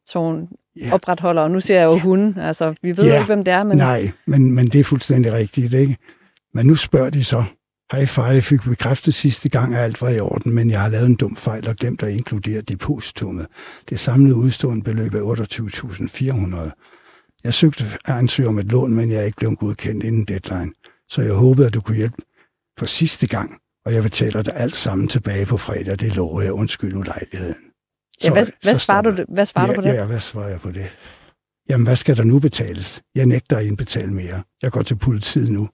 Så 0.06 0.18
hun 0.18 0.48
Ja. 0.76 0.94
opretholder, 0.94 1.42
og 1.42 1.50
nu 1.50 1.60
siger 1.60 1.80
jeg 1.80 1.86
jo 1.86 1.98
hun, 1.98 2.38
altså 2.38 2.74
vi 2.82 2.96
ved 2.96 3.04
Ja. 3.04 3.10
jo 3.10 3.14
ikke, 3.14 3.26
hvem 3.26 3.44
det 3.44 3.54
er, 3.54 3.64
men 3.64 3.76
Nej, 3.76 4.10
men, 4.26 4.52
men 4.54 4.66
det 4.66 4.80
er 4.80 4.84
fuldstændig 4.84 5.32
rigtigt, 5.32 5.74
ikke? 5.74 5.96
Men 6.54 6.66
nu 6.66 6.74
spørger 6.74 7.10
de 7.10 7.24
så, 7.24 7.44
hej 7.92 8.06
far, 8.06 8.30
jeg 8.30 8.44
fik 8.44 8.60
bekræftet 8.62 9.14
sidste 9.14 9.48
gang, 9.48 9.74
at 9.74 9.80
alt 9.80 10.02
var 10.02 10.08
i 10.08 10.20
orden, 10.20 10.54
men 10.54 10.70
jeg 10.70 10.80
har 10.80 10.88
lavet 10.88 11.06
en 11.06 11.14
dum 11.14 11.36
fejl 11.36 11.68
og 11.68 11.76
glemt 11.76 12.02
at 12.02 12.12
inkludere 12.12 12.60
depositummet. 12.60 13.46
Det 13.88 14.00
samlede 14.00 14.36
udstående 14.36 14.84
beløb 14.84 15.14
er 15.14 16.70
28.400. 16.70 17.40
Jeg 17.44 17.54
søgte 17.54 17.84
at 18.04 18.14
ansøge 18.14 18.48
om 18.48 18.58
et 18.58 18.66
lån, 18.66 18.94
men 18.94 19.10
jeg 19.10 19.20
er 19.20 19.24
ikke 19.24 19.36
blevet 19.36 19.58
godkendt 19.58 20.04
inden 20.04 20.24
deadline. 20.24 20.72
Så 21.08 21.22
jeg 21.22 21.32
håbede, 21.32 21.66
at 21.66 21.74
du 21.74 21.80
kunne 21.80 21.96
hjælpe 21.96 22.22
for 22.78 22.86
sidste 22.86 23.26
gang, 23.26 23.58
og 23.86 23.94
jeg 23.94 24.02
betaler 24.02 24.42
dig 24.42 24.56
alt 24.56 24.76
sammen 24.76 25.08
tilbage 25.08 25.46
på 25.46 25.56
fredag. 25.56 25.98
Det 25.98 26.16
lover 26.16 26.42
jeg. 26.42 26.52
Undskyld 26.52 26.96
ulejligheden. 26.96 27.54
ja, 28.24 28.32
hvad, 28.32 28.46
hvad, 28.62 28.74
svarer 28.74 29.02
du, 29.02 29.24
hvad 29.28 29.46
svarer 29.46 29.66
ja, 29.66 29.72
du 29.72 29.80
på 29.80 29.88
det? 29.88 29.94
Ja, 29.94 30.04
hvad 30.04 30.20
svarer 30.20 30.48
jeg 30.48 30.60
på 30.60 30.70
det? 30.70 30.86
Jamen, 31.68 31.86
hvad 31.86 31.96
skal 31.96 32.16
der 32.16 32.24
nu 32.24 32.38
betales? 32.38 33.02
Jeg 33.14 33.26
nægter 33.26 33.56
at 33.56 33.64
indbetale 33.64 34.12
mere. 34.12 34.42
Jeg 34.62 34.72
går 34.72 34.82
til 34.82 34.96
politiet 34.96 35.50
nu. 35.50 35.68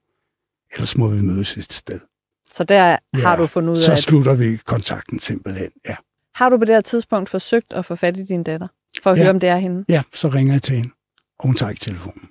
Ellers 0.77 0.97
må 0.97 1.09
vi 1.09 1.21
mødes 1.21 1.57
et 1.57 1.73
sted. 1.73 2.01
Så 2.51 2.65
der 2.65 2.89
Ja, 2.89 2.97
har 3.15 3.37
du 3.37 3.47
fundet 3.47 3.71
ud 3.71 3.77
Så 3.81 3.91
af, 3.91 3.97
at 3.97 4.03
slutter 4.03 4.35
vi 4.35 4.57
kontakten 4.57 5.19
simpelthen. 5.19 5.71
Ja. 5.89 5.97
har 6.35 6.49
du 6.49 6.59
på 6.59 6.65
det 6.65 6.75
her 6.75 6.81
tidspunkt 6.81 7.29
forsøgt 7.29 7.73
at 7.73 7.85
få 7.85 7.95
fat 7.95 8.17
i 8.17 8.23
din 8.25 8.43
datter, 8.43 8.69
for 9.03 9.11
at 9.11 9.17
Ja. 9.19 9.23
høre, 9.23 9.31
om 9.31 9.41
det 9.41 9.49
er 9.49 9.57
hende? 9.57 9.85
ja, 9.89 10.03
så 10.15 10.29
ringer 10.29 10.53
jeg 10.55 10.63
til 10.63 10.77
hende, 10.77 10.91
og 11.39 11.47
hun 11.47 11.57
tager 11.57 11.71
ikke 11.71 11.81
telefonen. 11.81 12.29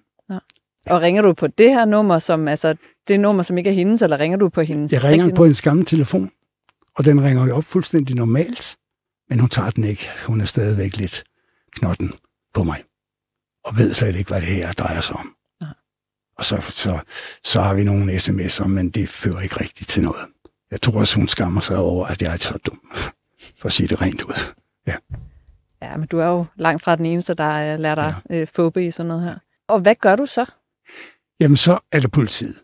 Og 0.89 1.01
ringer 1.01 1.21
du 1.21 1.33
på 1.33 1.47
det 1.47 1.69
her 1.69 1.85
nummer, 1.85 2.19
som 2.19 2.47
altså 2.47 2.75
det 3.07 3.19
nummer, 3.19 3.43
som 3.43 3.57
ikke 3.57 3.69
er 3.69 3.73
hendes, 3.73 4.01
eller 4.01 4.19
ringer 4.19 4.37
du 4.37 4.49
på 4.49 4.61
hendes 4.61 4.91
Jeg 4.93 5.03
ringer 5.03 5.35
på 5.35 5.43
hendes 5.43 5.61
gamle 5.61 5.85
telefon, 5.85 6.31
og 6.95 7.05
den 7.05 7.23
ringer 7.23 7.47
jo 7.47 7.55
op 7.55 7.63
fuldstændig 7.63 8.15
normalt, 8.15 8.77
men 9.29 9.39
hun 9.39 9.49
tager 9.49 9.69
den 9.69 9.83
ikke. 9.83 10.09
Hun 10.25 10.41
er 10.41 10.45
stadigvæk 10.45 10.97
lidt 10.97 11.23
knotten 11.71 12.13
på 12.53 12.63
mig, 12.63 12.83
og 13.63 13.77
ved 13.77 13.93
slet 13.93 14.15
ikke, 14.15 14.27
hvad 14.29 14.41
det 14.41 14.49
her 14.49 14.71
drejer 14.71 15.01
sig 15.01 15.15
om. 15.15 15.35
Og 16.37 16.45
så, 16.45 16.61
så, 16.61 16.99
så 17.43 17.61
har 17.61 17.73
vi 17.73 17.83
nogle 17.83 18.13
sms'er, 18.13 18.67
men 18.67 18.89
det 18.89 19.09
fører 19.09 19.39
ikke 19.39 19.61
rigtigt 19.61 19.89
til 19.89 20.03
noget. 20.03 20.25
Jeg 20.71 20.81
tror 20.81 20.99
også, 20.99 21.15
hun 21.15 21.27
skammer 21.27 21.61
sig 21.61 21.77
over, 21.77 22.07
at 22.07 22.21
jeg 22.21 22.33
er 22.33 22.37
så 22.37 22.57
dum, 22.65 22.81
for 23.59 23.65
at 23.65 23.73
sige 23.73 23.87
det 23.87 24.01
rent 24.01 24.21
ud. 24.21 24.55
Ja, 25.81 25.97
men 25.97 26.07
du 26.07 26.17
er 26.17 26.25
jo 26.25 26.45
langt 26.55 26.83
fra 26.83 26.95
den 26.95 27.05
eneste, 27.05 27.33
der 27.33 27.73
øh, 27.73 27.79
lærer 27.79 27.95
dig 27.95 28.15
ja. 28.29 28.41
øh, 28.41 28.47
fobe 28.47 28.85
i 28.85 28.91
sådan 28.91 29.07
noget 29.07 29.23
her. 29.23 29.37
Og 29.67 29.79
hvad 29.79 29.95
gør 29.95 30.15
du 30.15 30.25
så? 30.25 30.51
Jamen, 31.39 31.57
så 31.57 31.79
er 31.91 31.99
det 31.99 32.11
politiet. 32.11 32.55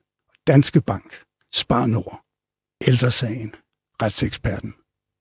Danske 0.48 0.82
Bank, 0.82 1.22
Spar 1.54 1.86
Nord, 1.86 2.22
Ældresagen, 2.88 3.56
Retseksperten, 4.02 4.74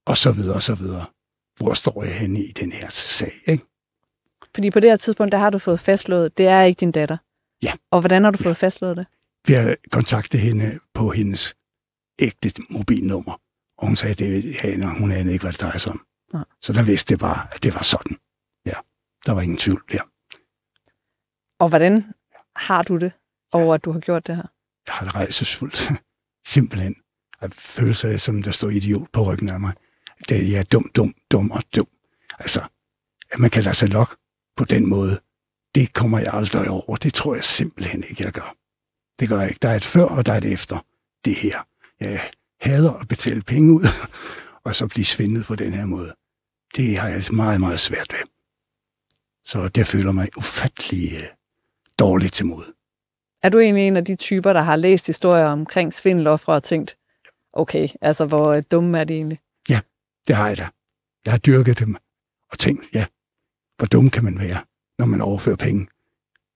og 0.06 0.16
så 0.16 0.32
videre, 0.32 0.54
og 0.54 0.62
så 0.62 0.74
videre. 0.74 1.06
Hvor 1.56 1.74
står 1.74 2.04
jeg 2.04 2.14
henne 2.14 2.40
i 2.40 2.52
den 2.52 2.72
her 2.72 2.88
sag, 2.90 3.32
ikke? 3.46 3.64
Fordi 4.54 4.70
på 4.70 4.80
det 4.80 4.90
her 4.90 4.96
tidspunkt, 4.96 5.32
der 5.32 5.38
har 5.38 5.50
du 5.50 5.58
fået 5.58 5.80
fastslået, 5.80 6.38
det 6.38 6.46
er 6.46 6.62
ikke 6.62 6.80
din 6.80 6.92
datter. 6.92 7.16
Ja. 7.62 7.72
Og 7.90 8.00
hvordan 8.00 8.24
har 8.24 8.30
du 8.30 8.38
fået 8.38 8.56
fastslået 8.56 8.96
det? 8.96 9.06
Vi 9.46 9.52
har 9.52 9.76
kontaktet 9.90 10.40
hende 10.40 10.78
på 10.94 11.10
hendes 11.10 11.54
ægte 12.18 12.52
mobilnummer, 12.70 13.40
og 13.78 13.86
hun 13.86 13.96
sagde, 13.96 14.12
at 14.12 14.18
det, 14.18 14.98
hun 14.98 15.12
anede 15.12 15.32
ikke, 15.32 15.42
hvad 15.42 15.52
det 15.52 15.60
drejer 15.60 15.78
sig 15.78 15.92
om. 15.92 16.06
Nej. 16.32 16.44
Så 16.62 16.72
der 16.72 16.82
vidste 16.82 17.14
det 17.14 17.20
bare, 17.20 17.46
at 17.54 17.62
det 17.62 17.74
var 17.74 17.82
sådan. 17.82 18.16
Ja, 18.66 18.74
der 19.26 19.32
var 19.32 19.40
ingen 19.40 19.58
tvivl 19.58 19.82
der. 19.92 20.02
Og 21.58 21.68
hvordan 21.68 22.04
har 22.56 22.82
du 22.82 22.96
det 22.96 23.12
over, 23.52 23.74
at 23.74 23.84
du 23.84 23.92
har 23.92 24.00
gjort 24.00 24.26
det 24.26 24.36
her? 24.36 24.46
Jeg 24.86 24.94
har 24.94 25.06
det 25.06 25.14
rejsesfuldt. 25.14 25.90
Simpelthen. 26.54 26.96
Jeg 27.40 27.52
føler 27.52 27.92
sig, 27.92 28.20
som 28.20 28.42
der 28.42 28.50
står 28.50 28.68
idiot 28.68 29.08
på 29.12 29.22
ryggen 29.22 29.48
af 29.48 29.60
mig. 29.60 29.72
Det, 30.28 30.52
jeg 30.52 30.58
er 30.58 30.64
dum, 30.64 30.90
dum, 30.94 31.14
dum 31.30 31.50
og 31.50 31.62
dum. 31.76 31.86
Altså, 32.38 32.60
at 33.32 33.38
man 33.38 33.50
kan 33.50 33.62
lade 33.62 33.74
sig 33.74 33.88
lokke 33.88 34.16
på 34.56 34.64
den 34.64 34.88
måde, 34.88 35.20
det 35.74 35.92
kommer 35.92 36.18
jeg 36.18 36.34
aldrig 36.34 36.70
over. 36.70 36.96
Det 36.96 37.14
tror 37.14 37.34
jeg 37.34 37.44
simpelthen 37.44 38.04
ikke, 38.10 38.24
jeg 38.24 38.32
gør. 38.32 38.56
Det 39.20 39.28
gør 39.28 39.40
jeg 39.40 39.48
ikke. 39.48 39.58
Der 39.62 39.68
er 39.68 39.76
et 39.76 39.84
før, 39.84 40.04
og 40.04 40.26
der 40.26 40.32
er 40.32 40.36
et 40.36 40.52
efter. 40.52 40.86
Det 41.24 41.34
her. 41.34 41.66
Jeg 42.00 42.20
hader 42.60 42.92
at 42.92 43.08
betale 43.08 43.42
penge 43.42 43.72
ud, 43.72 43.86
og 44.64 44.76
så 44.76 44.86
blive 44.86 45.04
svindet 45.04 45.46
på 45.46 45.54
den 45.54 45.72
her 45.72 45.86
måde. 45.86 46.14
Det 46.76 46.98
har 46.98 47.08
jeg 47.08 47.16
altså 47.16 47.34
meget, 47.34 47.60
meget 47.60 47.80
svært 47.80 48.06
ved. 48.10 48.28
Så 49.44 49.68
det 49.68 49.86
føler 49.86 50.12
mig 50.12 50.28
ufattelig 50.36 51.16
uh, 51.16 51.22
dårligt 51.98 52.34
til 52.34 52.46
mod. 52.46 52.64
Er 53.42 53.48
du 53.48 53.58
egentlig 53.58 53.86
en 53.86 53.96
af 53.96 54.04
de 54.04 54.16
typer, 54.16 54.52
der 54.52 54.60
har 54.60 54.76
læst 54.76 55.06
historier 55.06 55.46
omkring 55.46 55.94
svindeloffre 55.94 56.52
og 56.52 56.62
tænkt, 56.62 56.96
okay, 57.52 57.88
altså 58.00 58.26
hvor 58.26 58.52
øh, 58.52 58.62
dumme 58.70 58.98
er 58.98 59.04
de 59.04 59.14
egentlig? 59.14 59.40
Det 60.28 60.36
har 60.36 60.48
jeg 60.48 60.56
da. 60.56 60.68
Jeg 61.24 61.32
har 61.32 61.38
dyrket 61.38 61.78
dem 61.78 61.96
og 62.50 62.58
tænkt, 62.58 62.94
ja, 62.94 63.06
hvor 63.76 63.86
dum 63.86 64.10
kan 64.10 64.24
man 64.24 64.38
være, 64.38 64.60
når 65.00 65.06
man 65.06 65.20
overfører 65.20 65.56
penge, 65.56 65.88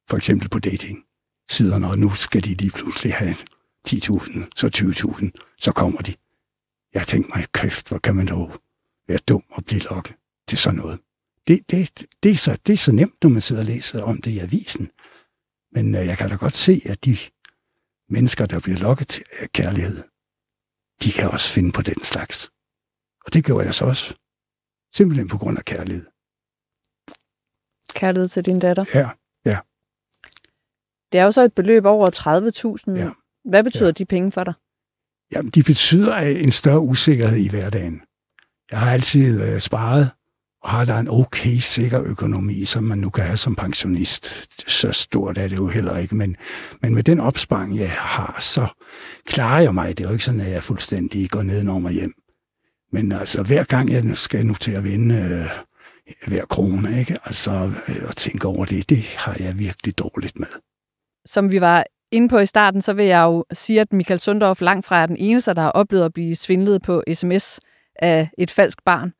for 0.08 0.16
eksempel 0.16 0.48
på 0.48 0.58
dating 0.58 1.04
siderne, 1.50 1.88
og 1.90 1.98
nu 1.98 2.10
skal 2.10 2.44
de 2.44 2.54
lige 2.54 2.70
pludselig 2.70 3.14
have 3.14 3.36
10.000, 3.88 4.48
så 4.56 4.66
20.000, 4.76 5.56
så 5.58 5.72
kommer 5.72 5.98
de. 5.98 6.14
Jeg 6.94 7.06
tænkte 7.06 7.32
mig, 7.34 7.46
kæft, 7.52 7.88
hvor 7.88 7.98
kan 7.98 8.16
man 8.16 8.26
dog 8.26 8.52
være 9.08 9.18
dum 9.18 9.42
og 9.50 9.64
blive 9.64 9.80
lokket 9.80 10.16
til 10.48 10.58
sådan 10.58 10.78
noget. 10.78 11.00
Det, 11.46 11.70
det, 11.70 12.06
det, 12.22 12.30
er 12.30 12.36
så, 12.36 12.58
det 12.66 12.72
er 12.72 12.76
så 12.76 12.92
nemt, 12.92 13.14
når 13.22 13.30
man 13.30 13.42
sidder 13.42 13.62
og 13.62 13.66
læser 13.66 14.02
om 14.02 14.22
det 14.22 14.30
i 14.30 14.38
avisen. 14.38 14.90
Men 15.72 15.94
øh, 15.94 16.06
jeg 16.06 16.18
kan 16.18 16.30
da 16.30 16.36
godt 16.36 16.56
se, 16.56 16.82
at 16.84 17.04
de 17.04 17.16
mennesker, 18.08 18.46
der 18.46 18.60
bliver 18.60 18.78
lokket 18.78 19.08
til 19.08 19.24
af 19.40 19.52
kærlighed, 19.52 20.02
de 21.02 21.12
kan 21.12 21.30
også 21.30 21.52
finde 21.52 21.72
på 21.72 21.82
den 21.82 22.02
slags. 22.02 22.50
Og 23.24 23.32
det 23.32 23.44
gjorde 23.44 23.66
jeg 23.66 23.74
så 23.74 23.84
også. 23.84 24.14
Simpelthen 24.94 25.28
på 25.28 25.38
grund 25.38 25.58
af 25.58 25.64
kærlighed. 25.64 26.06
Kærlighed 27.94 28.28
til 28.28 28.44
din 28.46 28.58
datter. 28.58 28.84
Ja, 28.94 29.08
Det 31.12 31.20
er 31.20 31.24
jo 31.24 31.32
så 31.32 31.40
et 31.42 31.52
beløb 31.54 31.84
over 31.84 32.10
30.000. 32.96 32.98
Ja. 33.04 33.10
Hvad 33.50 33.64
betyder 33.64 33.86
Ja. 33.86 33.90
de 33.92 34.04
penge 34.04 34.32
for 34.32 34.44
dig? 34.44 34.54
Jamen, 35.32 35.50
de 35.50 35.62
betyder 35.62 36.16
en 36.16 36.52
større 36.52 36.80
usikkerhed 36.80 37.36
i 37.36 37.48
hverdagen. 37.48 38.02
Jeg 38.70 38.78
har 38.80 38.90
altid 38.92 39.42
øh, 39.42 39.60
sparet, 39.60 40.10
og 40.62 40.70
har 40.70 40.84
der 40.84 40.98
en 40.98 41.08
okay 41.10 41.56
sikker 41.56 42.02
økonomi, 42.02 42.64
som 42.64 42.84
man 42.84 42.98
nu 42.98 43.10
kan 43.10 43.24
have 43.24 43.36
som 43.36 43.54
pensionist. 43.56 44.48
Så 44.70 44.92
stort 44.92 45.38
er 45.38 45.48
det 45.48 45.56
jo 45.56 45.68
heller 45.68 45.96
ikke, 45.96 46.14
men, 46.14 46.36
men 46.82 46.94
med 46.94 47.02
den 47.02 47.20
opsparing, 47.20 47.78
jeg 47.78 47.90
har, 47.90 48.36
så 48.40 48.66
klarer 49.26 49.60
jeg 49.62 49.74
mig. 49.74 49.98
Det 49.98 50.04
er 50.04 50.08
jo 50.08 50.12
ikke 50.12 50.24
sådan, 50.24 50.40
at 50.40 50.50
jeg 50.50 50.62
fuldstændig 50.62 51.30
går 51.30 51.42
ned 51.42 51.68
og 51.68 51.90
hjem. 51.90 52.12
Men 52.92 53.12
altså, 53.12 53.42
hver 53.42 53.64
gang 53.64 53.90
jeg 53.92 54.16
skal 54.16 54.46
nu 54.46 54.54
til 54.54 54.70
at 54.72 54.84
vinde 54.84 55.14
øh, 55.14 55.46
hver 56.28 56.44
krone, 56.44 56.98
ikke? 56.98 57.16
Altså, 57.24 57.50
at 57.86 58.02
øh, 58.02 58.12
tænke 58.16 58.48
over 58.48 58.64
det, 58.64 58.90
det 58.90 59.02
har 59.16 59.36
jeg 59.40 59.58
virkelig 59.58 59.98
dårligt 59.98 60.38
med. 60.38 60.46
Som 61.26 61.52
vi 61.52 61.60
var 61.60 61.84
inde 62.12 62.28
på 62.28 62.38
i 62.38 62.46
starten, 62.46 62.82
så 62.82 62.92
vil 62.92 63.04
jeg 63.04 63.22
jo 63.22 63.44
sige, 63.52 63.80
at 63.80 63.92
Michael 63.92 64.20
Sundorf 64.20 64.60
langt 64.60 64.86
fra 64.86 65.02
er 65.02 65.06
den 65.06 65.16
eneste, 65.16 65.54
der 65.54 65.62
har 65.62 65.70
oplevet 65.70 66.04
at 66.04 66.12
blive 66.12 66.36
svindlet 66.36 66.82
på 66.82 67.02
sms 67.12 67.60
af 67.96 68.28
et 68.38 68.50
falsk 68.50 68.78
barn. 68.84 69.12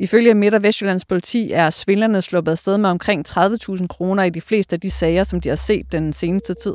Ifølge 0.00 0.34
Midt- 0.34 0.54
og 0.54 0.62
Vestjyllands 0.62 1.04
politi 1.04 1.52
er 1.52 1.70
svindlerne 1.70 2.22
sluppet 2.22 2.52
afsted 2.52 2.78
med 2.78 2.90
omkring 2.90 3.28
30.000 3.28 3.86
kroner 3.86 4.22
i 4.22 4.30
de 4.30 4.40
fleste 4.40 4.74
af 4.74 4.80
de 4.80 4.90
sager, 4.90 5.24
som 5.24 5.40
de 5.40 5.48
har 5.48 5.56
set 5.56 5.92
den 5.92 6.12
seneste 6.12 6.54
tid. 6.54 6.74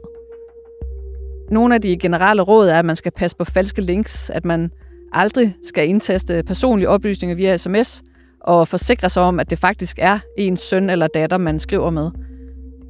Nogle 1.52 1.76
af 1.76 1.82
de 1.82 1.98
generelle 1.98 2.42
råd 2.42 2.68
er, 2.68 2.80
at 2.80 2.86
man 2.86 2.96
skal 2.96 3.12
passe 3.12 3.38
på 3.38 3.44
falske 3.44 3.82
links, 3.82 4.30
at 4.30 4.46
man 4.46 4.72
aldrig 5.12 5.56
skal 5.64 5.88
indtaste 5.88 6.44
personlige 6.48 6.90
oplysninger 6.90 7.36
via 7.36 7.58
sms, 7.58 8.04
og 8.44 8.68
forsikre 8.68 9.10
sig 9.10 9.24
om, 9.24 9.40
at 9.40 9.50
det 9.50 9.60
faktisk 9.60 10.00
er 10.02 10.20
ens 10.38 10.60
søn 10.60 10.90
eller 10.90 11.08
datter, 11.08 11.38
man 11.38 11.60
skriver 11.60 11.90
med. 11.90 12.12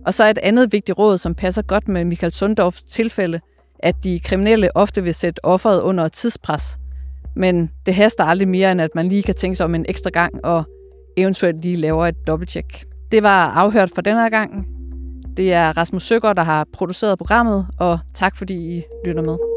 Og 0.05 0.13
så 0.13 0.23
er 0.23 0.29
et 0.29 0.37
andet 0.37 0.71
vigtigt 0.71 0.97
råd, 0.97 1.17
som 1.17 1.35
passer 1.35 1.61
godt 1.61 1.87
med 1.87 2.05
Michael 2.05 2.33
Sundorfs 2.33 2.83
tilfælde, 2.83 3.39
at 3.79 4.03
de 4.03 4.19
kriminelle 4.19 4.77
ofte 4.77 5.03
vil 5.03 5.13
sætte 5.13 5.45
offeret 5.45 5.81
under 5.81 6.07
tidspres. 6.07 6.77
Men 7.35 7.71
det 7.85 7.95
haster 7.95 8.23
aldrig 8.23 8.47
mere, 8.47 8.71
end 8.71 8.81
at 8.81 8.89
man 8.95 9.07
lige 9.07 9.23
kan 9.23 9.35
tænke 9.35 9.55
sig 9.55 9.65
om 9.65 9.75
en 9.75 9.85
ekstra 9.89 10.09
gang, 10.09 10.45
og 10.45 10.63
eventuelt 11.17 11.61
lige 11.61 11.75
laver 11.75 12.07
et 12.07 12.27
dobbelttjek. 12.27 12.85
Det 13.11 13.23
var 13.23 13.47
afhørt 13.47 13.89
for 13.95 14.01
denne 14.01 14.29
gang. 14.29 14.67
Det 15.37 15.53
er 15.53 15.77
Rasmus 15.77 16.03
Søgaard, 16.03 16.35
der 16.35 16.43
har 16.43 16.67
produceret 16.73 17.17
programmet, 17.17 17.67
og 17.79 17.99
tak 18.13 18.35
fordi 18.35 18.77
I 18.77 18.83
lytter 19.05 19.23
med. 19.23 19.52